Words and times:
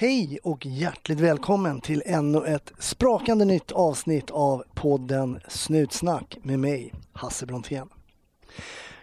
Hej 0.00 0.38
och 0.42 0.66
hjärtligt 0.66 1.20
välkommen 1.20 1.80
till 1.80 2.02
ännu 2.06 2.46
ett 2.46 2.72
sprakande 2.78 3.44
nytt 3.44 3.72
avsnitt 3.72 4.30
av 4.30 4.64
podden 4.74 5.40
Snutsnack 5.48 6.38
med 6.42 6.58
mig, 6.58 6.94
Hasse 7.12 7.46
Brontén. 7.46 7.88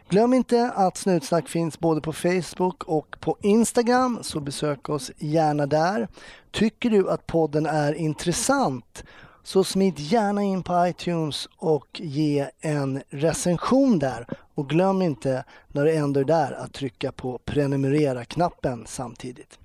Glöm 0.09 0.33
inte 0.33 0.71
att 0.75 0.97
Snutsnack 0.97 1.49
finns 1.49 1.79
både 1.79 2.01
på 2.01 2.13
Facebook 2.13 2.83
och 2.83 3.17
på 3.19 3.37
Instagram, 3.41 4.19
så 4.21 4.39
besök 4.39 4.89
oss 4.89 5.11
gärna 5.17 5.65
där. 5.65 6.07
Tycker 6.51 6.89
du 6.89 7.09
att 7.09 7.27
podden 7.27 7.65
är 7.65 7.93
intressant 7.93 9.03
så 9.43 9.63
smit 9.63 9.99
gärna 9.99 10.43
in 10.43 10.63
på 10.63 10.87
iTunes 10.87 11.49
och 11.57 11.87
ge 11.93 12.49
en 12.59 13.01
recension 13.09 13.99
där. 13.99 14.27
Och 14.55 14.69
glöm 14.69 15.01
inte, 15.01 15.43
när 15.67 15.85
du 15.85 15.95
ändå 15.95 16.19
är 16.19 16.25
där, 16.25 16.51
att 16.51 16.73
trycka 16.73 17.11
på 17.11 17.39
prenumerera-knappen 17.45 18.83
samtidigt. 18.87 19.59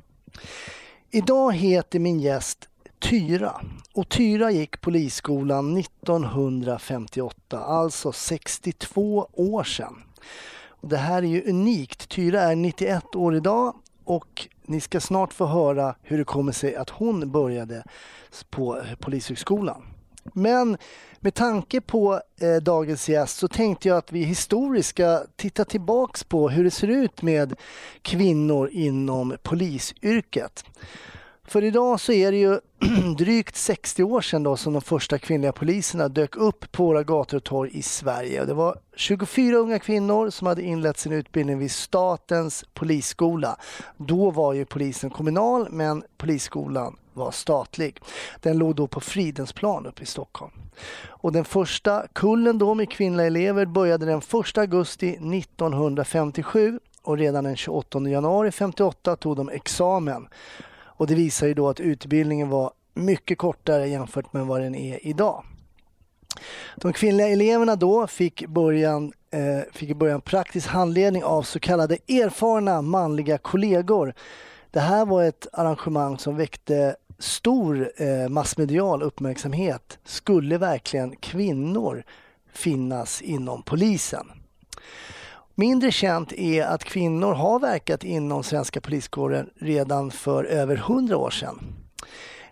Idag 1.13 1.53
heter 1.53 1.99
min 1.99 2.21
gäst 2.21 2.69
Tyra 2.99 3.61
och 3.95 4.09
Tyra 4.09 4.51
gick 4.51 4.81
polisskolan 4.81 5.77
1958, 5.77 7.59
alltså 7.59 8.13
62 8.13 9.29
år 9.33 9.65
sedan. 9.65 10.03
Och 10.67 10.89
det 10.89 10.97
här 10.97 11.23
är 11.23 11.27
ju 11.27 11.51
unikt. 11.51 12.09
Tyra 12.09 12.41
är 12.41 12.57
91 12.57 13.15
år 13.15 13.37
idag 13.37 13.75
och 14.05 14.49
ni 14.63 14.81
ska 14.81 15.01
snart 15.01 15.33
få 15.33 15.47
höra 15.47 15.95
hur 16.03 16.19
det 16.19 16.25
kommer 16.25 16.53
sig 16.53 16.77
att 16.77 16.91
hon 16.91 17.31
började 17.31 17.85
på 18.51 18.83
Polishögskolan. 18.99 19.83
Men 20.33 20.77
med 21.23 21.35
tanke 21.35 21.81
på 21.81 22.21
eh, 22.41 22.57
dagens 22.63 23.09
gäst 23.09 23.39
så 23.39 23.49
tänkte 23.49 23.89
jag 23.89 23.99
att 23.99 24.13
vi 24.13 24.23
historiskt 24.23 24.89
ska 24.89 25.23
titta 25.37 25.65
tillbaks 25.65 26.25
på 26.25 26.49
hur 26.49 26.65
det 26.65 26.71
ser 26.71 26.89
ut 26.89 27.23
med 27.23 27.55
kvinnor 28.03 28.69
inom 28.73 29.37
polisyrket. 29.43 30.65
För 31.51 31.65
idag 31.65 32.01
så 32.01 32.13
är 32.13 32.33
det 32.33 32.39
ju 32.39 32.59
drygt 33.19 33.57
60 33.57 34.03
år 34.03 34.21
sedan 34.21 34.43
då 34.43 34.57
som 34.57 34.73
de 34.73 34.83
första 34.83 35.19
kvinnliga 35.19 35.53
poliserna 35.53 36.09
dök 36.09 36.37
upp 36.37 36.73
på 36.73 36.85
våra 36.85 37.03
gator 37.03 37.37
och 37.37 37.45
torg 37.45 37.71
i 37.73 37.83
Sverige. 37.83 38.45
Det 38.45 38.55
var 38.55 38.79
24 38.97 39.57
unga 39.57 39.79
kvinnor 39.79 40.31
som 40.31 40.47
hade 40.47 40.63
inlett 40.63 40.99
sin 40.99 41.13
utbildning 41.13 41.59
vid 41.59 41.71
Statens 41.71 42.65
polisskola. 42.75 43.57
Då 43.97 44.31
var 44.31 44.53
ju 44.53 44.65
polisen 44.65 45.11
kommunal 45.11 45.67
men 45.71 46.03
polisskolan 46.17 46.97
var 47.13 47.31
statlig. 47.31 48.01
Den 48.41 48.59
låg 48.59 48.75
då 48.75 48.87
på 48.87 49.01
Fridhemsplan 49.01 49.87
uppe 49.87 50.03
i 50.03 50.07
Stockholm. 50.07 50.53
Och 51.07 51.33
den 51.33 51.45
första 51.45 52.07
kullen 52.13 52.59
då 52.59 52.75
med 52.75 52.91
kvinnliga 52.91 53.27
elever 53.27 53.67
började 53.67 54.07
den 54.07 54.19
1 54.19 54.59
augusti 54.59 55.09
1957 55.09 56.81
och 57.03 57.19
redan 57.19 57.45
den 57.45 57.57
28 57.57 57.99
januari 57.99 58.49
1958 58.49 59.17
tog 59.17 59.37
de 59.37 59.49
examen. 59.49 60.29
Och 61.01 61.07
det 61.07 61.15
visar 61.15 61.47
ju 61.47 61.55
då 61.55 61.69
att 61.69 61.81
utbildningen 61.81 62.49
var 62.49 62.73
mycket 62.95 63.39
kortare 63.39 63.89
jämfört 63.89 64.33
med 64.33 64.47
vad 64.47 64.61
den 64.61 64.75
är 64.75 65.07
idag. 65.07 65.45
De 66.77 66.93
kvinnliga 66.93 67.29
eleverna 67.29 67.77
då 67.77 68.07
fick, 68.07 68.47
början, 68.47 69.13
eh, 69.31 69.73
fick 69.73 69.91
i 69.91 69.95
början 69.95 70.21
praktisk 70.21 70.69
handledning 70.69 71.25
av 71.25 71.43
så 71.43 71.61
kallade 71.61 71.95
erfarna 71.95 72.83
manliga 72.83 73.39
kollegor. 73.39 74.15
Det 74.71 74.81
här 74.81 75.07
var 75.07 75.25
ett 75.25 75.47
arrangemang 75.53 76.19
som 76.19 76.37
väckte 76.37 76.97
stor 77.19 77.93
eh, 77.97 78.29
massmedial 78.29 79.03
uppmärksamhet. 79.03 79.99
Skulle 80.05 80.59
verkligen 80.59 81.17
kvinnor 81.17 82.03
finnas 82.53 83.23
inom 83.23 83.63
polisen? 83.63 84.27
Mindre 85.61 85.93
känt 85.93 86.33
är 86.33 86.65
att 86.65 86.85
kvinnor 86.85 87.33
har 87.33 87.61
verkat 87.61 88.05
inom 88.05 88.43
svenska 88.43 88.81
poliskåren 88.81 89.51
redan 89.55 90.11
för 90.11 90.45
över 90.45 90.77
100 90.77 91.17
år 91.17 91.31
sedan. 91.31 91.59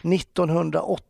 1908 0.03 1.03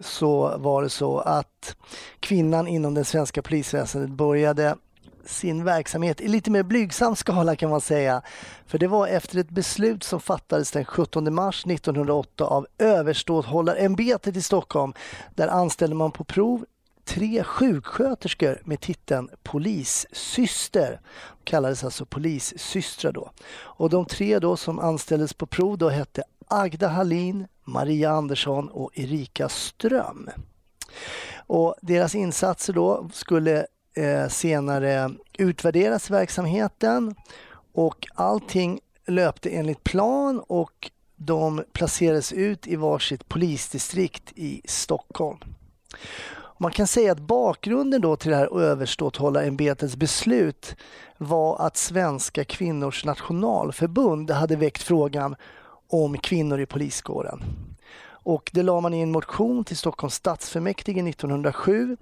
så 0.00 0.58
var 0.58 0.82
det 0.82 0.88
så 0.88 1.18
att 1.18 1.76
kvinnan 2.20 2.66
inom 2.68 2.94
det 2.94 3.04
svenska 3.04 3.42
polisväsendet 3.42 4.10
började 4.10 4.76
sin 5.24 5.64
verksamhet 5.64 6.20
i 6.20 6.28
lite 6.28 6.50
mer 6.50 6.62
blygsam 6.62 7.16
skala 7.16 7.56
kan 7.56 7.70
man 7.70 7.80
säga. 7.80 8.22
För 8.66 8.78
det 8.78 8.86
var 8.86 9.06
efter 9.06 9.38
ett 9.38 9.50
beslut 9.50 10.02
som 10.02 10.20
fattades 10.20 10.70
den 10.70 10.84
17 10.84 11.34
mars 11.34 11.66
1908 11.66 12.44
av 12.44 12.66
överståthållarämbetet 12.78 14.36
i 14.36 14.42
Stockholm. 14.42 14.92
Där 15.34 15.48
anställde 15.48 15.96
man 15.96 16.12
på 16.12 16.24
prov 16.24 16.64
tre 17.10 17.44
sjuksköterskor 17.44 18.62
med 18.64 18.80
titeln 18.80 19.30
polissyster. 19.42 21.00
De 21.38 21.50
kallades 21.50 21.84
alltså 21.84 22.06
polissystrar 22.06 23.12
då. 23.12 23.30
Och 23.52 23.90
de 23.90 24.06
tre 24.06 24.38
då 24.38 24.56
som 24.56 24.78
anställdes 24.78 25.34
på 25.34 25.46
prov 25.46 25.78
då 25.78 25.88
hette 25.88 26.22
Agda 26.48 26.88
Hallin, 26.88 27.46
Maria 27.64 28.10
Andersson 28.10 28.68
och 28.68 28.90
Erika 28.94 29.48
Ström. 29.48 30.30
Och 31.46 31.74
deras 31.82 32.14
insatser 32.14 32.72
då 32.72 33.08
skulle 33.12 33.66
eh, 33.96 34.28
senare 34.28 35.10
utvärderas 35.38 36.10
i 36.10 36.12
verksamheten 36.12 37.14
och 37.72 38.06
allting 38.14 38.80
löpte 39.06 39.50
enligt 39.50 39.84
plan 39.84 40.40
och 40.46 40.90
de 41.16 41.64
placerades 41.72 42.32
ut 42.32 42.66
i 42.66 42.76
varsitt 42.76 43.28
polisdistrikt 43.28 44.32
i 44.34 44.62
Stockholm. 44.64 45.38
Man 46.62 46.72
kan 46.72 46.86
säga 46.86 47.12
att 47.12 47.20
bakgrunden 47.20 48.00
då 48.00 48.16
till 48.16 48.30
det 48.30 48.36
här 48.36 48.58
överståthållarämbetets 48.60 49.96
beslut 49.96 50.76
var 51.18 51.66
att 51.66 51.76
Svenska 51.76 52.44
kvinnors 52.44 53.04
nationalförbund 53.04 54.30
hade 54.30 54.56
väckt 54.56 54.82
frågan 54.82 55.36
om 55.90 56.18
kvinnor 56.18 56.60
i 56.60 56.66
poliskåren. 56.66 57.42
Och 58.22 58.50
det 58.54 58.62
la 58.62 58.80
man 58.80 58.94
i 58.94 59.00
en 59.00 59.12
motion 59.12 59.64
till 59.64 59.76
Stockholms 59.76 60.14
stadsfullmäktige 60.14 61.08
1907 61.08 61.96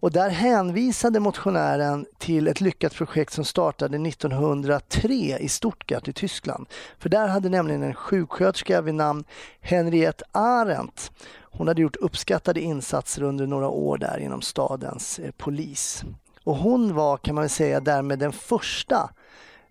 och 0.00 0.12
där 0.12 0.30
hänvisade 0.30 1.20
motionären 1.20 2.06
till 2.18 2.48
ett 2.48 2.60
lyckat 2.60 2.94
projekt 2.94 3.32
som 3.32 3.44
startade 3.44 4.08
1903 4.08 5.38
i 5.40 5.48
Stuttgart 5.48 6.08
i 6.08 6.12
Tyskland. 6.12 6.66
För 6.98 7.08
där 7.08 7.28
hade 7.28 7.48
nämligen 7.48 7.82
en 7.82 7.94
sjuksköterska 7.94 8.80
vid 8.80 8.94
namn 8.94 9.24
Henriette 9.60 10.24
Arendt 10.32 11.12
hon 11.50 11.68
hade 11.68 11.82
gjort 11.82 11.96
uppskattade 11.96 12.60
insatser 12.60 13.22
under 13.22 13.46
några 13.46 13.68
år 13.68 13.98
där 13.98 14.18
inom 14.18 14.42
stadens 14.42 15.18
eh, 15.18 15.30
polis. 15.30 16.04
Och 16.44 16.56
hon 16.56 16.94
var 16.94 17.16
kan 17.16 17.34
man 17.34 17.48
säga 17.48 17.80
därmed 17.80 18.18
den 18.18 18.32
första 18.32 19.10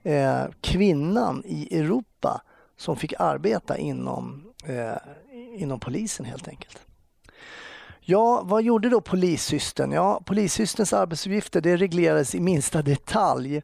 eh, 0.04 0.44
kvinnan 0.62 1.44
i 1.46 1.80
Europa 1.80 2.42
som 2.78 2.96
fick 2.96 3.14
arbeta 3.20 3.78
inom, 3.78 4.44
eh, 4.66 4.96
inom 5.62 5.80
polisen 5.80 6.26
helt 6.26 6.48
enkelt. 6.48 6.80
Ja, 8.02 8.42
vad 8.46 8.64
gjorde 8.64 8.90
då 8.90 9.02
polissystern? 9.02 9.92
Ja, 9.92 10.22
polissysterns 10.26 10.94
arbetsuppgifter 10.94 11.62
det 11.62 11.78
reglerades 11.78 12.36
i 12.36 12.40
minsta 12.40 12.82
detalj. 12.82 13.62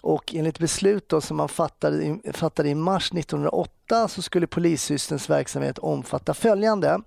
Och 0.00 0.34
enligt 0.34 0.58
beslut 0.58 1.08
då 1.08 1.20
som 1.20 1.36
man 1.36 1.48
fattade, 1.48 2.18
fattade 2.32 2.68
i 2.68 2.74
mars 2.74 3.12
1908 3.12 4.08
så 4.08 4.22
skulle 4.22 4.46
polissysterns 4.46 5.30
verksamhet 5.30 5.78
omfatta 5.78 6.34
följande. 6.34 7.00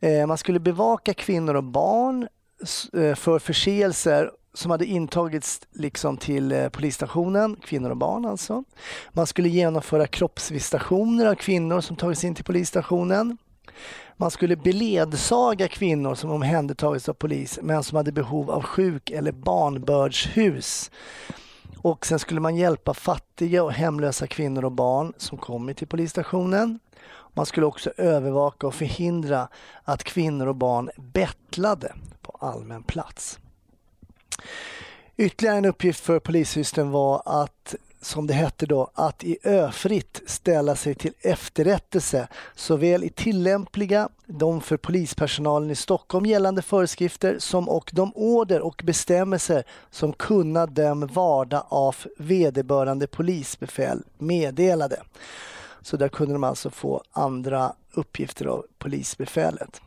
Eh, 0.00 0.26
man 0.26 0.38
skulle 0.38 0.60
bevaka 0.60 1.14
kvinnor 1.14 1.54
och 1.54 1.64
barn 1.64 2.28
eh, 2.92 3.14
för 3.14 3.38
förseelser 3.38 4.30
som 4.54 4.70
hade 4.70 4.86
intagits 4.86 5.60
liksom 5.72 6.16
till 6.16 6.52
eh, 6.52 6.68
polisstationen, 6.68 7.56
kvinnor 7.56 7.90
och 7.90 7.96
barn 7.96 8.24
alltså. 8.24 8.64
Man 9.12 9.26
skulle 9.26 9.48
genomföra 9.48 10.06
kroppsvisitationer 10.06 11.26
av 11.26 11.34
kvinnor 11.34 11.80
som 11.80 11.96
tagits 11.96 12.24
in 12.24 12.34
till 12.34 12.44
polisstationen. 12.44 13.38
Man 14.16 14.30
skulle 14.30 14.56
beledsaga 14.56 15.68
kvinnor 15.68 16.14
som 16.14 16.30
omhändertagits 16.30 17.08
av 17.08 17.12
polis 17.12 17.58
men 17.62 17.82
som 17.82 17.96
hade 17.96 18.12
behov 18.12 18.50
av 18.50 18.62
sjuk 18.62 19.10
eller 19.10 19.32
barnbördshus. 19.32 20.90
Och 21.82 22.06
sen 22.06 22.18
skulle 22.18 22.40
man 22.40 22.56
hjälpa 22.56 22.94
fattiga 22.94 23.62
och 23.62 23.72
hemlösa 23.72 24.26
kvinnor 24.26 24.64
och 24.64 24.72
barn 24.72 25.12
som 25.16 25.38
kommit 25.38 25.76
till 25.76 25.88
polisstationen. 25.88 26.78
Man 27.34 27.46
skulle 27.46 27.66
också 27.66 27.90
övervaka 27.96 28.66
och 28.66 28.74
förhindra 28.74 29.48
att 29.84 30.04
kvinnor 30.04 30.46
och 30.46 30.56
barn 30.56 30.90
bettlade 30.96 31.94
på 32.22 32.36
allmän 32.40 32.82
plats. 32.82 33.38
Ytterligare 35.16 35.58
en 35.58 35.64
uppgift 35.64 36.00
för 36.00 36.18
polissystern 36.18 36.90
var 36.90 37.22
att 37.24 37.74
som 38.02 38.26
det 38.26 38.34
hette 38.34 38.66
då, 38.66 38.90
att 38.94 39.24
i 39.24 39.38
öfritt 39.42 40.22
ställa 40.26 40.76
sig 40.76 40.94
till 40.94 41.12
efterrättelse 41.20 42.28
såväl 42.54 43.04
i 43.04 43.08
tillämpliga, 43.08 44.08
de 44.26 44.60
för 44.60 44.76
polispersonalen 44.76 45.70
i 45.70 45.74
Stockholm 45.74 46.26
gällande 46.26 46.62
föreskrifter 46.62 47.38
som 47.38 47.68
och 47.68 47.90
de 47.92 48.12
order 48.14 48.60
och 48.60 48.82
bestämmelser 48.84 49.64
som 49.90 50.12
kunna 50.12 50.66
dem 50.66 51.06
varda 51.06 51.60
av 51.68 51.96
vederbörande 52.18 53.06
polisbefäl 53.06 54.02
meddelade. 54.18 55.02
Så 55.82 55.96
där 55.96 56.08
kunde 56.08 56.34
de 56.34 56.44
alltså 56.44 56.70
få 56.70 57.02
andra 57.12 57.72
uppgifter 57.94 58.46
av 58.46 58.66
polisbefälet. 58.78 59.80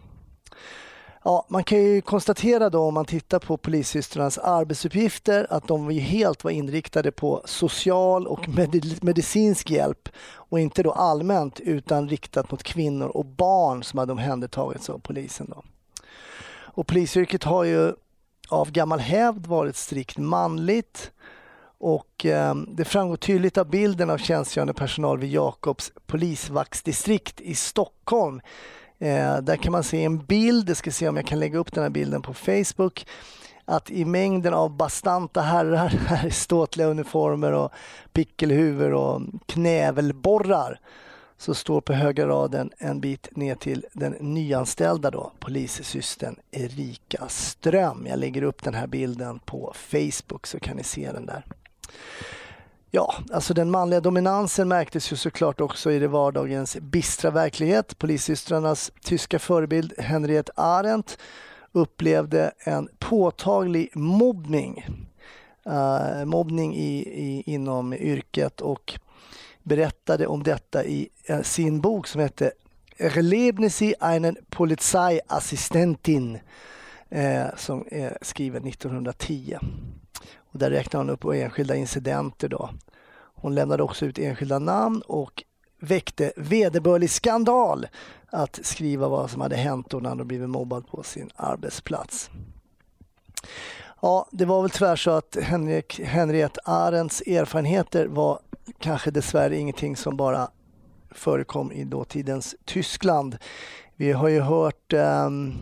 Ja, 1.26 1.46
man 1.50 1.64
kan 1.64 1.84
ju 1.84 2.02
konstatera 2.02 2.70
då 2.70 2.80
om 2.80 2.94
man 2.94 3.06
tittar 3.06 3.40
på 3.40 3.58
polissystrarnas 3.58 4.38
arbetsuppgifter 4.38 5.48
att 5.50 5.68
de 5.68 5.90
helt 5.90 6.44
var 6.44 6.52
inriktade 6.52 7.12
på 7.12 7.42
social 7.46 8.28
och 8.28 8.50
medicinsk 9.02 9.72
hjälp 9.72 10.10
och 10.34 10.60
inte 10.60 10.84
då 10.84 10.92
allmänt 10.92 11.60
utan 11.60 12.10
riktat 12.10 12.52
mot 12.52 12.64
kvinnor 12.64 13.08
och 13.08 13.26
barn 13.26 13.84
som 13.84 14.00
hade 14.00 14.12
omhändertagits 14.12 14.90
av 14.90 15.00
polisen. 15.00 15.48
Då. 15.50 15.64
Och 16.76 16.88
polisyrket 16.88 17.44
har 17.44 17.64
ju 17.64 17.94
av 18.50 18.72
gammal 18.72 19.00
hävd 19.00 19.48
varit 19.48 19.76
strikt 19.76 20.18
manligt 20.18 21.12
och 21.84 22.26
eh, 22.26 22.56
det 22.56 22.86
framgår 22.86 23.18
tydligt 23.18 23.58
av 23.58 23.70
bilden 23.70 24.10
av 24.10 24.18
tjänstgörande 24.18 24.74
personal 24.74 25.20
vid 25.20 25.32
Jakobs 25.32 25.92
polisvaktsdistrikt 26.06 27.42
i 27.42 27.56
Stockholm 27.56 28.42
Eh, 29.04 29.38
där 29.38 29.56
kan 29.56 29.72
man 29.72 29.84
se 29.84 30.04
en 30.04 30.26
bild, 30.26 30.70
jag 30.70 30.78
ska 30.78 30.92
se 30.92 31.08
om 31.08 31.16
jag 31.16 31.28
kan 31.28 31.40
lägga 31.40 31.58
upp 31.60 31.74
den 31.74 31.84
här 31.84 31.90
bilden 31.90 32.22
på 32.22 32.34
Facebook, 32.34 33.06
att 33.66 33.92
i 33.92 34.06
mängden 34.06 34.54
av 34.54 34.78
bastanta 34.78 35.42
herrar 35.42 35.88
här 36.08 36.26
i 36.26 36.32
ståtliga 36.32 36.88
uniformer 36.88 37.52
och 37.52 37.72
pickelhuvor 38.14 38.94
och 38.94 39.22
knävelborrar 39.46 40.80
så 41.38 41.54
står 41.54 41.82
på 41.82 41.94
högra 41.94 42.28
raden 42.28 42.72
en 42.78 43.00
bit 43.00 43.36
ner 43.36 43.56
till 43.56 43.86
den 43.94 44.12
nyanställda 44.20 45.12
då, 45.12 45.32
polissystern 45.40 46.36
Erika 46.52 47.28
Ström. 47.28 48.06
Jag 48.10 48.20
lägger 48.20 48.44
upp 48.44 48.64
den 48.64 48.74
här 48.74 48.88
bilden 48.88 49.40
på 49.40 49.74
Facebook 49.76 50.48
så 50.48 50.60
kan 50.60 50.78
ni 50.78 50.84
se 50.84 51.12
den 51.12 51.26
där. 51.26 51.46
Ja, 52.96 53.16
alltså 53.32 53.54
den 53.54 53.72
manliga 53.72 54.00
dominansen 54.00 54.68
märktes 54.68 55.12
ju 55.12 55.16
såklart 55.16 55.62
också 55.62 55.92
i 55.92 56.00
det 56.00 56.08
vardagens 56.08 56.78
bistra 56.80 57.32
verklighet. 57.32 57.98
Polissystrarnas 57.98 58.92
tyska 59.02 59.40
förebild 59.40 59.94
Henriette 59.98 60.52
Arendt 60.56 61.18
upplevde 61.72 62.52
en 62.60 62.90
påtaglig 63.00 63.90
mobbning. 63.94 64.86
Uh, 65.68 66.26
mobbning 66.26 66.76
i, 66.76 66.98
i, 67.00 67.44
inom 67.46 67.94
yrket 67.94 68.62
och 68.62 69.00
berättade 69.64 70.28
om 70.28 70.44
detta 70.44 70.86
i 70.86 71.10
uh, 71.30 71.42
sin 71.42 71.82
bok 71.82 72.08
som 72.08 72.22
hette 72.22 72.52
Erlebnisse 72.98 73.94
einen 74.00 74.38
Polizeiassistentin 74.50 76.40
uh, 77.16 77.56
som 77.58 77.86
är 77.92 78.18
skriven 78.22 78.68
1910. 78.68 79.58
Och 80.54 80.60
där 80.60 80.70
räknar 80.72 81.00
hon 81.00 81.10
upp 81.10 81.24
enskilda 81.24 81.76
incidenter. 81.76 82.50
Då. 82.50 82.70
Hon 83.36 83.56
lämnade 83.56 83.84
också 83.84 84.06
ut 84.06 84.20
enskilda 84.20 84.60
namn 84.60 85.02
och 85.02 85.44
väckte 85.80 86.34
vederbörlig 86.36 87.10
skandal 87.10 87.88
att 88.28 88.60
skriva 88.64 89.08
vad 89.08 89.30
som 89.30 89.42
hade 89.42 89.56
hänt 89.56 89.90
då 89.90 90.00
när 90.00 90.10
hon 90.10 90.28
blivit 90.28 90.50
mobbad 90.50 90.88
på 90.88 91.04
sin 91.04 91.30
arbetsplats. 91.36 92.30
Ja, 94.02 94.28
det 94.32 94.46
var 94.46 94.62
väl 94.62 94.72
tyvärr 94.72 94.96
så 94.96 95.12
att 95.12 95.38
Henrik, 95.42 96.00
Henriette 96.00 96.60
Arendts 96.64 97.22
erfarenheter 97.22 98.08
var 98.08 98.40
kanske 98.80 99.12
dessvärre 99.12 99.58
ingenting 99.58 99.96
som 99.96 100.18
bara 100.18 100.50
förekom 101.12 101.72
i 101.72 101.84
dåtidens 101.84 102.56
Tyskland. 102.66 103.38
Vi 103.96 104.12
har 104.12 104.28
ju 104.28 104.42
hört 104.42 104.94
um, 104.94 105.54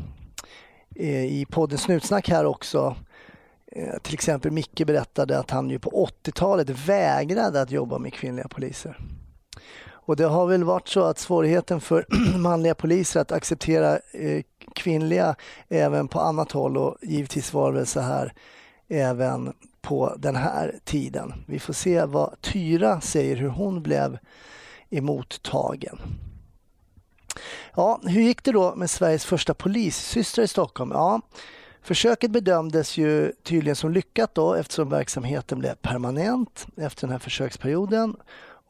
i 0.96 1.46
podden 1.50 1.78
Snutsnack 1.78 2.30
här 2.30 2.46
också 2.46 2.96
Eh, 3.76 3.98
till 4.02 4.14
exempel 4.14 4.52
Micke 4.52 4.86
berättade 4.88 5.40
att 5.40 5.52
han 5.52 5.70
ju 5.70 5.80
på 5.80 6.08
80-talet 6.24 6.70
vägrade 6.70 7.62
att 7.62 7.72
jobba 7.72 7.98
med 7.98 8.14
kvinnliga 8.14 8.48
poliser. 8.48 8.98
Och 9.90 10.16
det 10.16 10.26
har 10.26 10.48
väl 10.48 10.64
varit 10.64 10.88
så 10.88 11.04
att 11.04 11.20
svårigheten 11.20 11.82
för 11.82 12.06
manliga 12.38 12.76
poliser 12.76 13.20
att 13.20 13.32
acceptera 13.32 14.00
eh, 14.12 14.44
kvinnliga 14.76 15.36
även 15.70 16.08
på 16.08 16.20
annat 16.20 16.52
håll 16.52 16.78
och 16.78 16.98
givetvis 17.02 17.54
var 17.54 17.72
det 17.72 17.78
väl 17.78 17.88
så 17.88 18.00
här 18.00 18.34
även 18.88 19.54
på 19.82 20.16
den 20.18 20.36
här 20.36 20.80
tiden. 20.84 21.34
Vi 21.48 21.60
får 21.60 21.74
se 21.74 22.06
vad 22.06 22.42
Tyra 22.42 23.02
säger, 23.02 23.36
hur 23.36 23.50
hon 23.50 23.84
blev 23.84 24.18
emottagen. 24.90 26.00
Ja, 27.76 28.00
hur 28.04 28.22
gick 28.22 28.44
det 28.44 28.52
då 28.52 28.76
med 28.76 28.90
Sveriges 28.90 29.26
första 29.26 29.54
polissystrar 29.54 30.44
i 30.44 30.48
Stockholm? 30.48 30.92
Ja, 30.94 31.22
Försöket 31.84 32.32
bedömdes 32.32 32.98
ju 32.98 33.32
tydligen 33.44 33.76
som 33.76 33.92
lyckat 33.92 34.36
då 34.36 34.54
eftersom 34.54 34.90
verksamheten 34.90 35.60
blev 35.60 35.76
permanent 35.76 36.68
efter 36.78 37.08
den 37.08 37.12
här 37.12 37.20
försöksperioden 37.20 38.16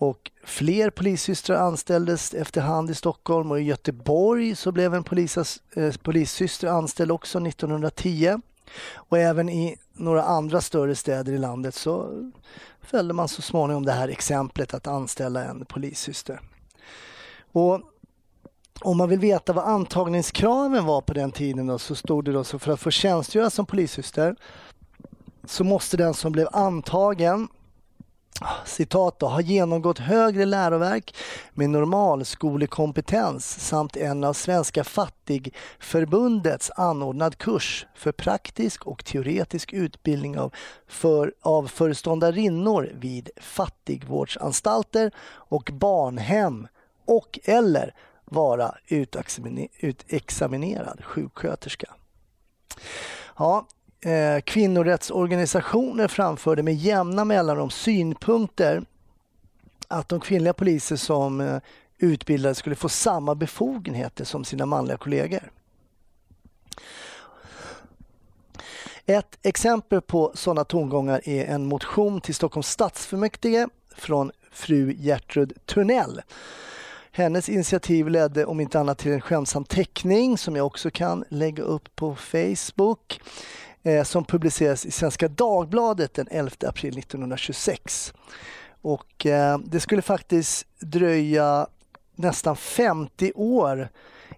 och 0.01 0.31
fler 0.43 0.89
polissystrar 0.89 1.57
anställdes 1.57 2.33
efterhand 2.33 2.89
i 2.89 2.95
Stockholm 2.95 3.51
och 3.51 3.59
i 3.59 3.63
Göteborg 3.63 4.55
så 4.55 4.71
blev 4.71 4.93
en 4.93 5.03
polisas, 5.03 5.61
eh, 5.75 5.93
polissyster 5.93 6.67
anställd 6.67 7.11
också 7.11 7.39
1910. 7.39 8.41
Och 8.93 9.17
även 9.17 9.49
i 9.49 9.77
några 9.93 10.23
andra 10.23 10.61
större 10.61 10.95
städer 10.95 11.33
i 11.33 11.37
landet 11.37 11.75
så 11.75 12.09
följde 12.81 13.13
man 13.13 13.27
så 13.27 13.41
småningom 13.41 13.85
det 13.85 13.91
här 13.91 14.07
exemplet 14.07 14.73
att 14.73 14.87
anställa 14.87 15.43
en 15.43 15.65
polissyster. 15.65 16.39
Och 17.51 17.81
om 18.81 18.97
man 18.97 19.09
vill 19.09 19.19
veta 19.19 19.53
vad 19.53 19.65
antagningskraven 19.65 20.85
var 20.85 21.01
på 21.01 21.13
den 21.13 21.31
tiden 21.31 21.67
då, 21.67 21.79
så 21.79 21.95
stod 21.95 22.25
det 22.25 22.31
då 22.31 22.43
så 22.43 22.59
för 22.59 22.71
att 22.71 22.79
få 22.79 22.91
tjänstgöra 22.91 23.49
som 23.49 23.65
polissyster 23.65 24.35
så 25.45 25.63
måste 25.63 25.97
den 25.97 26.13
som 26.13 26.31
blev 26.31 26.47
antagen 26.51 27.47
citat 28.65 29.19
då, 29.19 29.27
ha 29.27 29.41
genomgått 29.41 29.99
högre 29.99 30.45
läroverk 30.45 31.15
med 31.53 31.69
normalskolekompetens 31.69 33.67
samt 33.67 33.97
en 33.97 34.23
av 34.23 34.33
Svenska 34.33 34.83
fattigförbundets 34.83 36.71
anordnad 36.75 37.37
kurs 37.37 37.87
för 37.95 38.11
praktisk 38.11 38.87
och 38.87 39.05
teoretisk 39.05 39.73
utbildning 39.73 40.39
av, 40.39 40.53
för, 40.87 41.33
av 41.41 41.67
föreståndarinnor 41.67 42.91
vid 42.99 43.29
fattigvårdsanstalter 43.37 45.11
och 45.29 45.69
barnhem 45.73 46.67
och 47.05 47.39
eller 47.43 47.93
vara 48.31 48.75
utexaminerad 50.07 51.03
sjuksköterska. 51.03 51.93
Ja, 53.37 53.67
eh, 54.01 54.41
kvinnorättsorganisationer 54.41 56.07
framförde 56.07 56.63
med 56.63 56.75
jämna 56.75 57.25
mellanrum 57.25 57.69
synpunkter 57.69 58.83
att 59.87 60.09
de 60.09 60.19
kvinnliga 60.19 60.53
poliser 60.53 60.95
som 60.95 61.41
eh, 61.41 61.57
utbildades 61.97 62.57
skulle 62.57 62.75
få 62.75 62.89
samma 62.89 63.35
befogenheter 63.35 64.25
som 64.25 64.45
sina 64.45 64.65
manliga 64.65 64.97
kollegor. 64.97 65.51
Ett 69.05 69.37
exempel 69.41 70.01
på 70.01 70.31
sådana 70.35 70.63
tongångar 70.63 71.21
är 71.29 71.45
en 71.45 71.65
motion 71.65 72.21
till 72.21 72.35
Stockholms 72.35 72.67
stadsfullmäktige 72.67 73.67
från 73.95 74.31
fru 74.51 74.93
Gertrud 74.97 75.53
Törnell 75.65 76.21
hennes 77.11 77.49
initiativ 77.49 78.07
ledde 78.07 78.45
om 78.45 78.59
inte 78.59 78.79
annat 78.79 78.97
till 78.97 79.11
en 79.11 79.21
skämtsam 79.21 79.65
teckning 79.65 80.37
som 80.37 80.55
jag 80.55 80.65
också 80.65 80.91
kan 80.91 81.23
lägga 81.29 81.63
upp 81.63 81.95
på 81.95 82.15
Facebook 82.15 83.21
eh, 83.83 84.03
som 84.03 84.25
publiceras 84.25 84.85
i 84.85 84.91
Svenska 84.91 85.27
Dagbladet 85.27 86.13
den 86.13 86.27
11 86.31 86.51
april 86.67 86.97
1926. 86.97 88.13
Och 88.81 89.25
eh, 89.25 89.57
det 89.57 89.79
skulle 89.79 90.01
faktiskt 90.01 90.67
dröja 90.79 91.67
nästan 92.15 92.55
50 92.55 93.31
år 93.35 93.89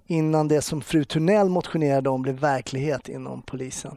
innan 0.05 0.47
det 0.47 0.61
som 0.61 0.81
fru 0.81 1.03
Tunnell 1.03 1.49
motionerade 1.49 2.09
om 2.09 2.21
blev 2.21 2.35
verklighet 2.35 3.09
inom 3.09 3.41
polisen. 3.41 3.95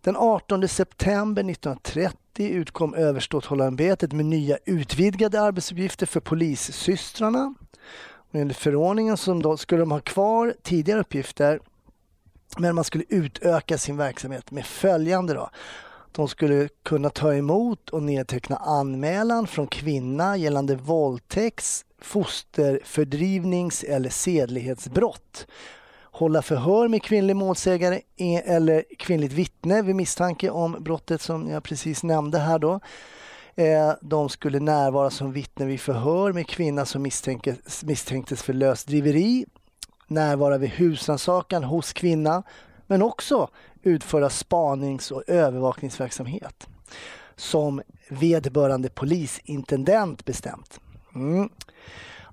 Den 0.00 0.16
18 0.16 0.68
september 0.68 1.42
1930 1.42 2.19
utkom 2.38 2.94
överståthållarämbetet 2.94 4.12
med 4.12 4.26
nya 4.26 4.58
utvidgade 4.64 5.40
arbetsuppgifter 5.40 6.06
för 6.06 6.20
polissystrarna. 6.20 7.54
Och 8.02 8.34
enligt 8.34 8.56
förordningen 8.56 9.16
som 9.16 9.42
då 9.42 9.56
skulle 9.56 9.82
de 9.82 9.90
ha 9.90 10.00
kvar 10.00 10.54
tidigare 10.62 11.00
uppgifter 11.00 11.60
men 12.58 12.74
man 12.74 12.84
skulle 12.84 13.04
utöka 13.08 13.78
sin 13.78 13.96
verksamhet 13.96 14.50
med 14.50 14.66
följande. 14.66 15.34
Då. 15.34 15.50
De 16.12 16.28
skulle 16.28 16.68
kunna 16.82 17.10
ta 17.10 17.34
emot 17.34 17.90
och 17.90 18.02
nedteckna 18.02 18.56
anmälan 18.56 19.46
från 19.46 19.66
kvinna 19.66 20.36
gällande 20.36 20.76
våldtäkts, 20.76 21.84
fosterfördrivnings 22.02 23.84
eller 23.84 24.10
sedlighetsbrott 24.10 25.46
hålla 26.10 26.42
förhör 26.42 26.88
med 26.88 27.02
kvinnlig 27.02 27.36
målsägare 27.36 28.00
e- 28.16 28.42
eller 28.44 28.84
kvinnligt 28.98 29.32
vittne 29.32 29.82
vid 29.82 29.96
misstanke 29.96 30.50
om 30.50 30.76
brottet 30.80 31.22
som 31.22 31.48
jag 31.48 31.62
precis 31.62 32.02
nämnde 32.02 32.38
här 32.38 32.58
då. 32.58 32.80
Eh, 33.54 33.92
de 34.00 34.28
skulle 34.28 34.60
närvara 34.60 35.10
som 35.10 35.32
vittne 35.32 35.66
vid 35.66 35.80
förhör 35.80 36.32
med 36.32 36.46
kvinna 36.46 36.84
som 36.84 37.02
misstänktes, 37.02 37.84
misstänktes 37.84 38.42
för 38.42 38.52
lösdriveri, 38.52 39.46
närvara 40.06 40.58
vid 40.58 40.70
husrannsakan 40.70 41.64
hos 41.64 41.92
kvinna, 41.92 42.42
men 42.86 43.02
också 43.02 43.48
utföra 43.82 44.30
spanings 44.30 45.10
och 45.10 45.22
övervakningsverksamhet 45.26 46.66
som 47.36 47.82
vederbörande 48.08 48.88
polisintendent 48.88 50.24
bestämt. 50.24 50.80
Mm. 51.14 51.48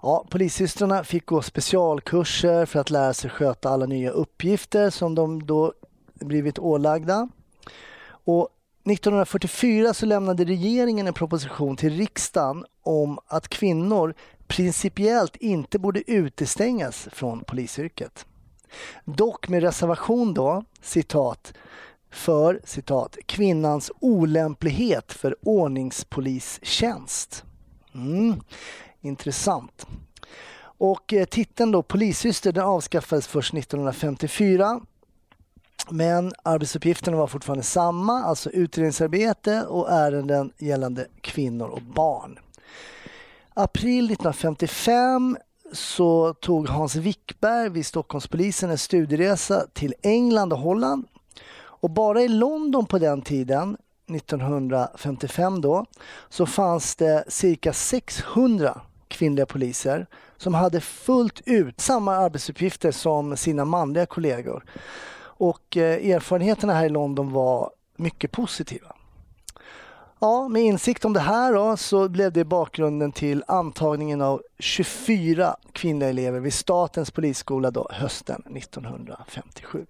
Ja, 0.01 0.25
polissystrarna 0.29 1.03
fick 1.03 1.25
gå 1.25 1.41
specialkurser 1.41 2.65
för 2.65 2.79
att 2.79 2.89
lära 2.89 3.13
sig 3.13 3.29
sköta 3.29 3.69
alla 3.69 3.85
nya 3.85 4.09
uppgifter 4.09 4.89
som 4.89 5.15
de 5.15 5.45
då 5.45 5.73
blivit 6.13 6.59
ålagda. 6.59 7.29
Och 8.09 8.49
1944 8.85 9.93
så 9.93 10.05
lämnade 10.05 10.45
regeringen 10.45 11.07
en 11.07 11.13
proposition 11.13 11.75
till 11.75 11.97
riksdagen 11.97 12.65
om 12.83 13.19
att 13.27 13.47
kvinnor 13.47 14.13
principiellt 14.47 15.35
inte 15.35 15.79
borde 15.79 16.11
utestängas 16.11 17.07
från 17.11 17.43
polisyrket. 17.43 18.25
Dock 19.05 19.47
med 19.47 19.63
reservation 19.63 20.33
då, 20.33 20.63
citat, 20.81 21.53
för 22.11 22.61
citat, 22.63 23.17
kvinnans 23.25 23.91
olämplighet 23.99 25.13
för 25.13 25.35
ordningspolistjänst. 25.41 27.43
Mm, 27.93 28.41
intressant. 29.07 29.87
Och 30.79 31.13
eh, 31.13 31.25
titeln 31.25 31.71
då 31.71 31.83
polissyster 31.83 32.51
den 32.51 32.63
avskaffades 32.63 33.27
först 33.27 33.53
1954 33.53 34.81
men 35.89 36.33
arbetsuppgifterna 36.43 37.17
var 37.17 37.27
fortfarande 37.27 37.63
samma, 37.63 38.23
alltså 38.23 38.49
utredningsarbete 38.49 39.65
och 39.65 39.91
ärenden 39.91 40.51
gällande 40.57 41.07
kvinnor 41.21 41.67
och 41.67 41.81
barn. 41.81 42.39
April 43.53 44.05
1955 44.05 45.37
så 45.71 46.33
tog 46.33 46.69
Hans 46.69 46.95
Wickberg 46.95 47.69
vid 47.69 47.85
Stockholmspolisen 47.85 48.69
en 48.69 48.77
studieresa 48.77 49.65
till 49.73 49.93
England 50.01 50.53
och 50.53 50.59
Holland. 50.59 51.07
Och 51.55 51.89
bara 51.89 52.21
i 52.21 52.27
London 52.27 52.85
på 52.85 52.99
den 52.99 53.21
tiden, 53.21 53.77
1955 54.09 55.61
då, 55.61 55.85
så 56.29 56.45
fanns 56.45 56.95
det 56.95 57.23
cirka 57.27 57.73
600 57.73 58.81
kvinnliga 59.07 59.45
poliser 59.45 60.07
som 60.37 60.53
hade 60.53 60.81
fullt 60.81 61.41
ut 61.45 61.81
samma 61.81 62.15
arbetsuppgifter 62.15 62.91
som 62.91 63.37
sina 63.37 63.65
manliga 63.65 64.05
kollegor. 64.05 64.63
Och 65.19 65.77
eh, 65.77 66.11
erfarenheterna 66.11 66.73
här 66.73 66.85
i 66.85 66.89
London 66.89 67.31
var 67.31 67.71
mycket 67.95 68.31
positiva. 68.31 68.95
Ja, 70.19 70.47
med 70.47 70.61
insikt 70.61 71.05
om 71.05 71.13
det 71.13 71.19
här 71.19 71.53
då, 71.53 71.77
så 71.77 72.09
blev 72.09 72.31
det 72.31 72.45
bakgrunden 72.45 73.11
till 73.11 73.43
antagningen 73.47 74.21
av 74.21 74.41
24 74.59 75.55
kvinnliga 75.71 76.09
elever 76.09 76.39
vid 76.39 76.53
Statens 76.53 77.11
polisskola 77.11 77.71
då, 77.71 77.87
hösten 77.91 78.43
1957. 78.55 79.85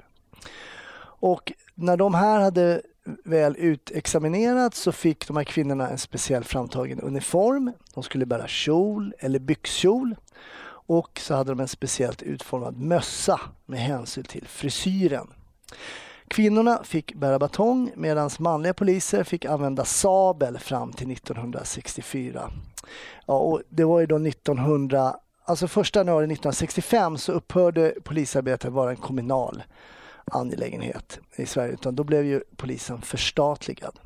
Och 1.19 1.51
när 1.75 1.97
de 1.97 2.13
här 2.13 2.39
hade 2.39 2.81
väl 3.23 3.55
utexaminerat 3.57 4.75
så 4.75 4.91
fick 4.91 5.27
de 5.27 5.37
här 5.37 5.43
kvinnorna 5.43 5.89
en 5.89 5.97
speciell 5.97 6.43
framtagen 6.43 6.99
uniform. 6.99 7.71
De 7.93 8.03
skulle 8.03 8.25
bära 8.25 8.47
kjol 8.47 9.13
eller 9.19 9.39
byxkjol 9.39 10.15
och 10.87 11.19
så 11.23 11.35
hade 11.35 11.51
de 11.51 11.59
en 11.59 11.67
speciellt 11.67 12.21
utformad 12.21 12.77
mössa 12.77 13.39
med 13.65 13.79
hänsyn 13.79 14.23
till 14.23 14.47
frisyren. 14.47 15.27
Kvinnorna 16.27 16.83
fick 16.83 17.15
bära 17.15 17.39
batong 17.39 17.91
medan 17.95 18.29
manliga 18.39 18.73
poliser 18.73 19.23
fick 19.23 19.45
använda 19.45 19.85
sabel 19.85 20.59
fram 20.59 20.93
till 20.93 21.11
1964. 21.11 22.51
Ja, 23.25 23.37
och 23.37 23.61
det 23.69 23.83
var 23.83 23.99
ju 23.99 24.05
då 24.05 24.15
1900, 24.15 25.15
alltså 25.45 25.81
1 25.81 25.95
januari 25.95 26.23
1965 26.23 27.17
så 27.17 27.31
upphörde 27.31 27.93
polisarbetet 28.03 28.71
vara 28.71 28.89
en 28.89 28.95
kommunal 28.95 29.63
angelägenhet 30.31 31.19
i 31.35 31.45
Sverige 31.45 31.73
utan 31.73 31.95
då 31.95 32.03
blev 32.03 32.25
ju 32.25 32.41
polisen 32.55 33.01
förstatligad. 33.01 33.99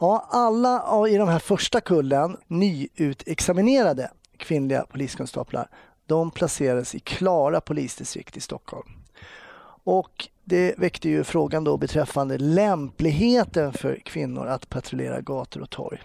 Ja, 0.00 0.26
alla 0.30 1.08
i 1.08 1.16
de 1.16 1.28
här 1.28 1.38
första 1.38 1.80
kullen 1.80 2.36
nyutexaminerade 2.46 4.10
kvinnliga 4.36 4.84
poliskonstaplar 4.88 5.68
de 6.06 6.30
placerades 6.30 6.94
i 6.94 7.00
Klara 7.00 7.60
polisdistrikt 7.60 8.36
i 8.36 8.40
Stockholm. 8.40 8.88
Och 9.84 10.28
det 10.44 10.78
väckte 10.78 11.08
ju 11.08 11.24
frågan 11.24 11.64
då 11.64 11.76
beträffande 11.76 12.38
lämpligheten 12.38 13.72
för 13.72 13.94
kvinnor 14.04 14.46
att 14.46 14.68
patrullera 14.68 15.20
gator 15.20 15.60
och 15.60 15.70
torg. 15.70 15.98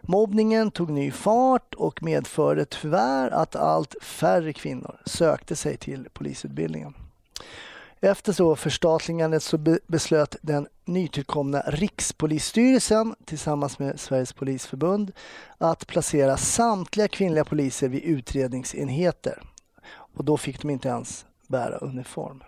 Mobbningen 0.00 0.70
tog 0.70 0.90
ny 0.90 1.10
fart 1.10 1.74
och 1.74 2.02
medförde 2.02 2.64
tyvärr 2.64 3.30
att 3.30 3.56
allt 3.56 3.94
färre 4.02 4.52
kvinnor 4.52 5.00
sökte 5.06 5.56
sig 5.56 5.76
till 5.76 6.08
polisutbildningen. 6.12 6.94
Efter 8.04 8.32
så 8.32 8.56
förstatligandet 8.56 9.42
så 9.42 9.58
beslöt 9.86 10.36
den 10.42 10.68
nytillkomna 10.84 11.60
Rikspolisstyrelsen 11.60 13.14
tillsammans 13.24 13.78
med 13.78 14.00
Sveriges 14.00 14.32
polisförbund 14.32 15.12
att 15.58 15.86
placera 15.86 16.36
samtliga 16.36 17.08
kvinnliga 17.08 17.44
poliser 17.44 17.88
vid 17.88 18.02
utredningsenheter. 18.02 19.42
Och 19.92 20.24
då 20.24 20.36
fick 20.36 20.60
de 20.62 20.70
inte 20.70 20.88
ens 20.88 21.26
bära 21.46 21.76
uniform. 21.76 22.42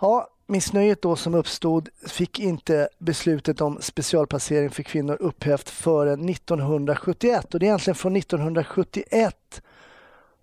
Ja, 0.00 0.28
missnöjet 0.46 1.02
då 1.02 1.16
som 1.16 1.34
uppstod 1.34 1.88
fick 2.06 2.38
inte 2.40 2.88
beslutet 2.98 3.60
om 3.60 3.78
specialplacering 3.80 4.70
för 4.70 4.82
kvinnor 4.82 5.16
upphävt 5.20 5.70
förrän 5.70 6.28
1971 6.28 7.54
och 7.54 7.60
det 7.60 7.66
är 7.66 7.68
egentligen 7.68 7.94
från 7.94 8.16
1971 8.16 9.62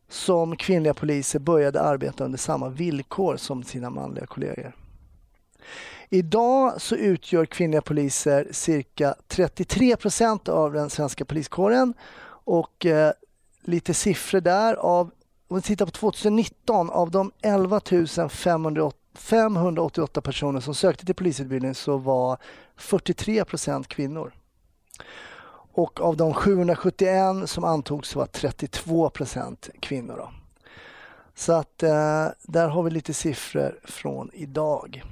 som 0.09 0.55
kvinnliga 0.55 0.93
poliser 0.93 1.39
började 1.39 1.81
arbeta 1.81 2.23
under 2.23 2.37
samma 2.37 2.69
villkor 2.69 3.37
som 3.37 3.63
sina 3.63 3.89
manliga 3.89 4.25
kollegor. 4.25 4.75
Idag 6.09 6.81
så 6.81 6.95
utgör 6.95 7.45
kvinnliga 7.45 7.81
poliser 7.81 8.47
cirka 8.51 9.15
33 9.27 9.97
procent 9.97 10.49
av 10.49 10.73
den 10.73 10.89
svenska 10.89 11.25
poliskåren 11.25 11.93
och 12.27 12.85
eh, 12.85 13.11
lite 13.63 13.93
siffror 13.93 14.41
där 14.41 14.73
av 14.73 15.11
om 15.47 15.55
vi 15.55 15.61
tittar 15.61 15.85
på 15.85 15.91
2019 15.91 16.89
av 16.89 17.11
de 17.11 17.31
11 17.41 17.81
588 19.15 20.21
personer 20.21 20.59
som 20.59 20.75
sökte 20.75 21.05
till 21.05 21.15
polisutbildning 21.15 21.75
så 21.75 21.97
var 21.97 22.37
43 22.75 23.45
procent 23.45 23.87
kvinnor. 23.87 24.33
Och 25.77 26.01
av 26.01 26.17
de 26.17 26.33
771 26.33 27.49
som 27.49 27.63
antogs 27.63 28.15
var 28.15 28.25
32 28.25 29.09
procent 29.09 29.69
kvinnor. 29.79 30.17
Då. 30.17 30.29
Så 31.35 31.53
att 31.53 31.83
eh, 31.83 32.27
där 32.41 32.67
har 32.67 32.83
vi 32.83 32.91
lite 32.91 33.13
siffror 33.13 33.79
från 33.83 34.29
idag. 34.33 35.03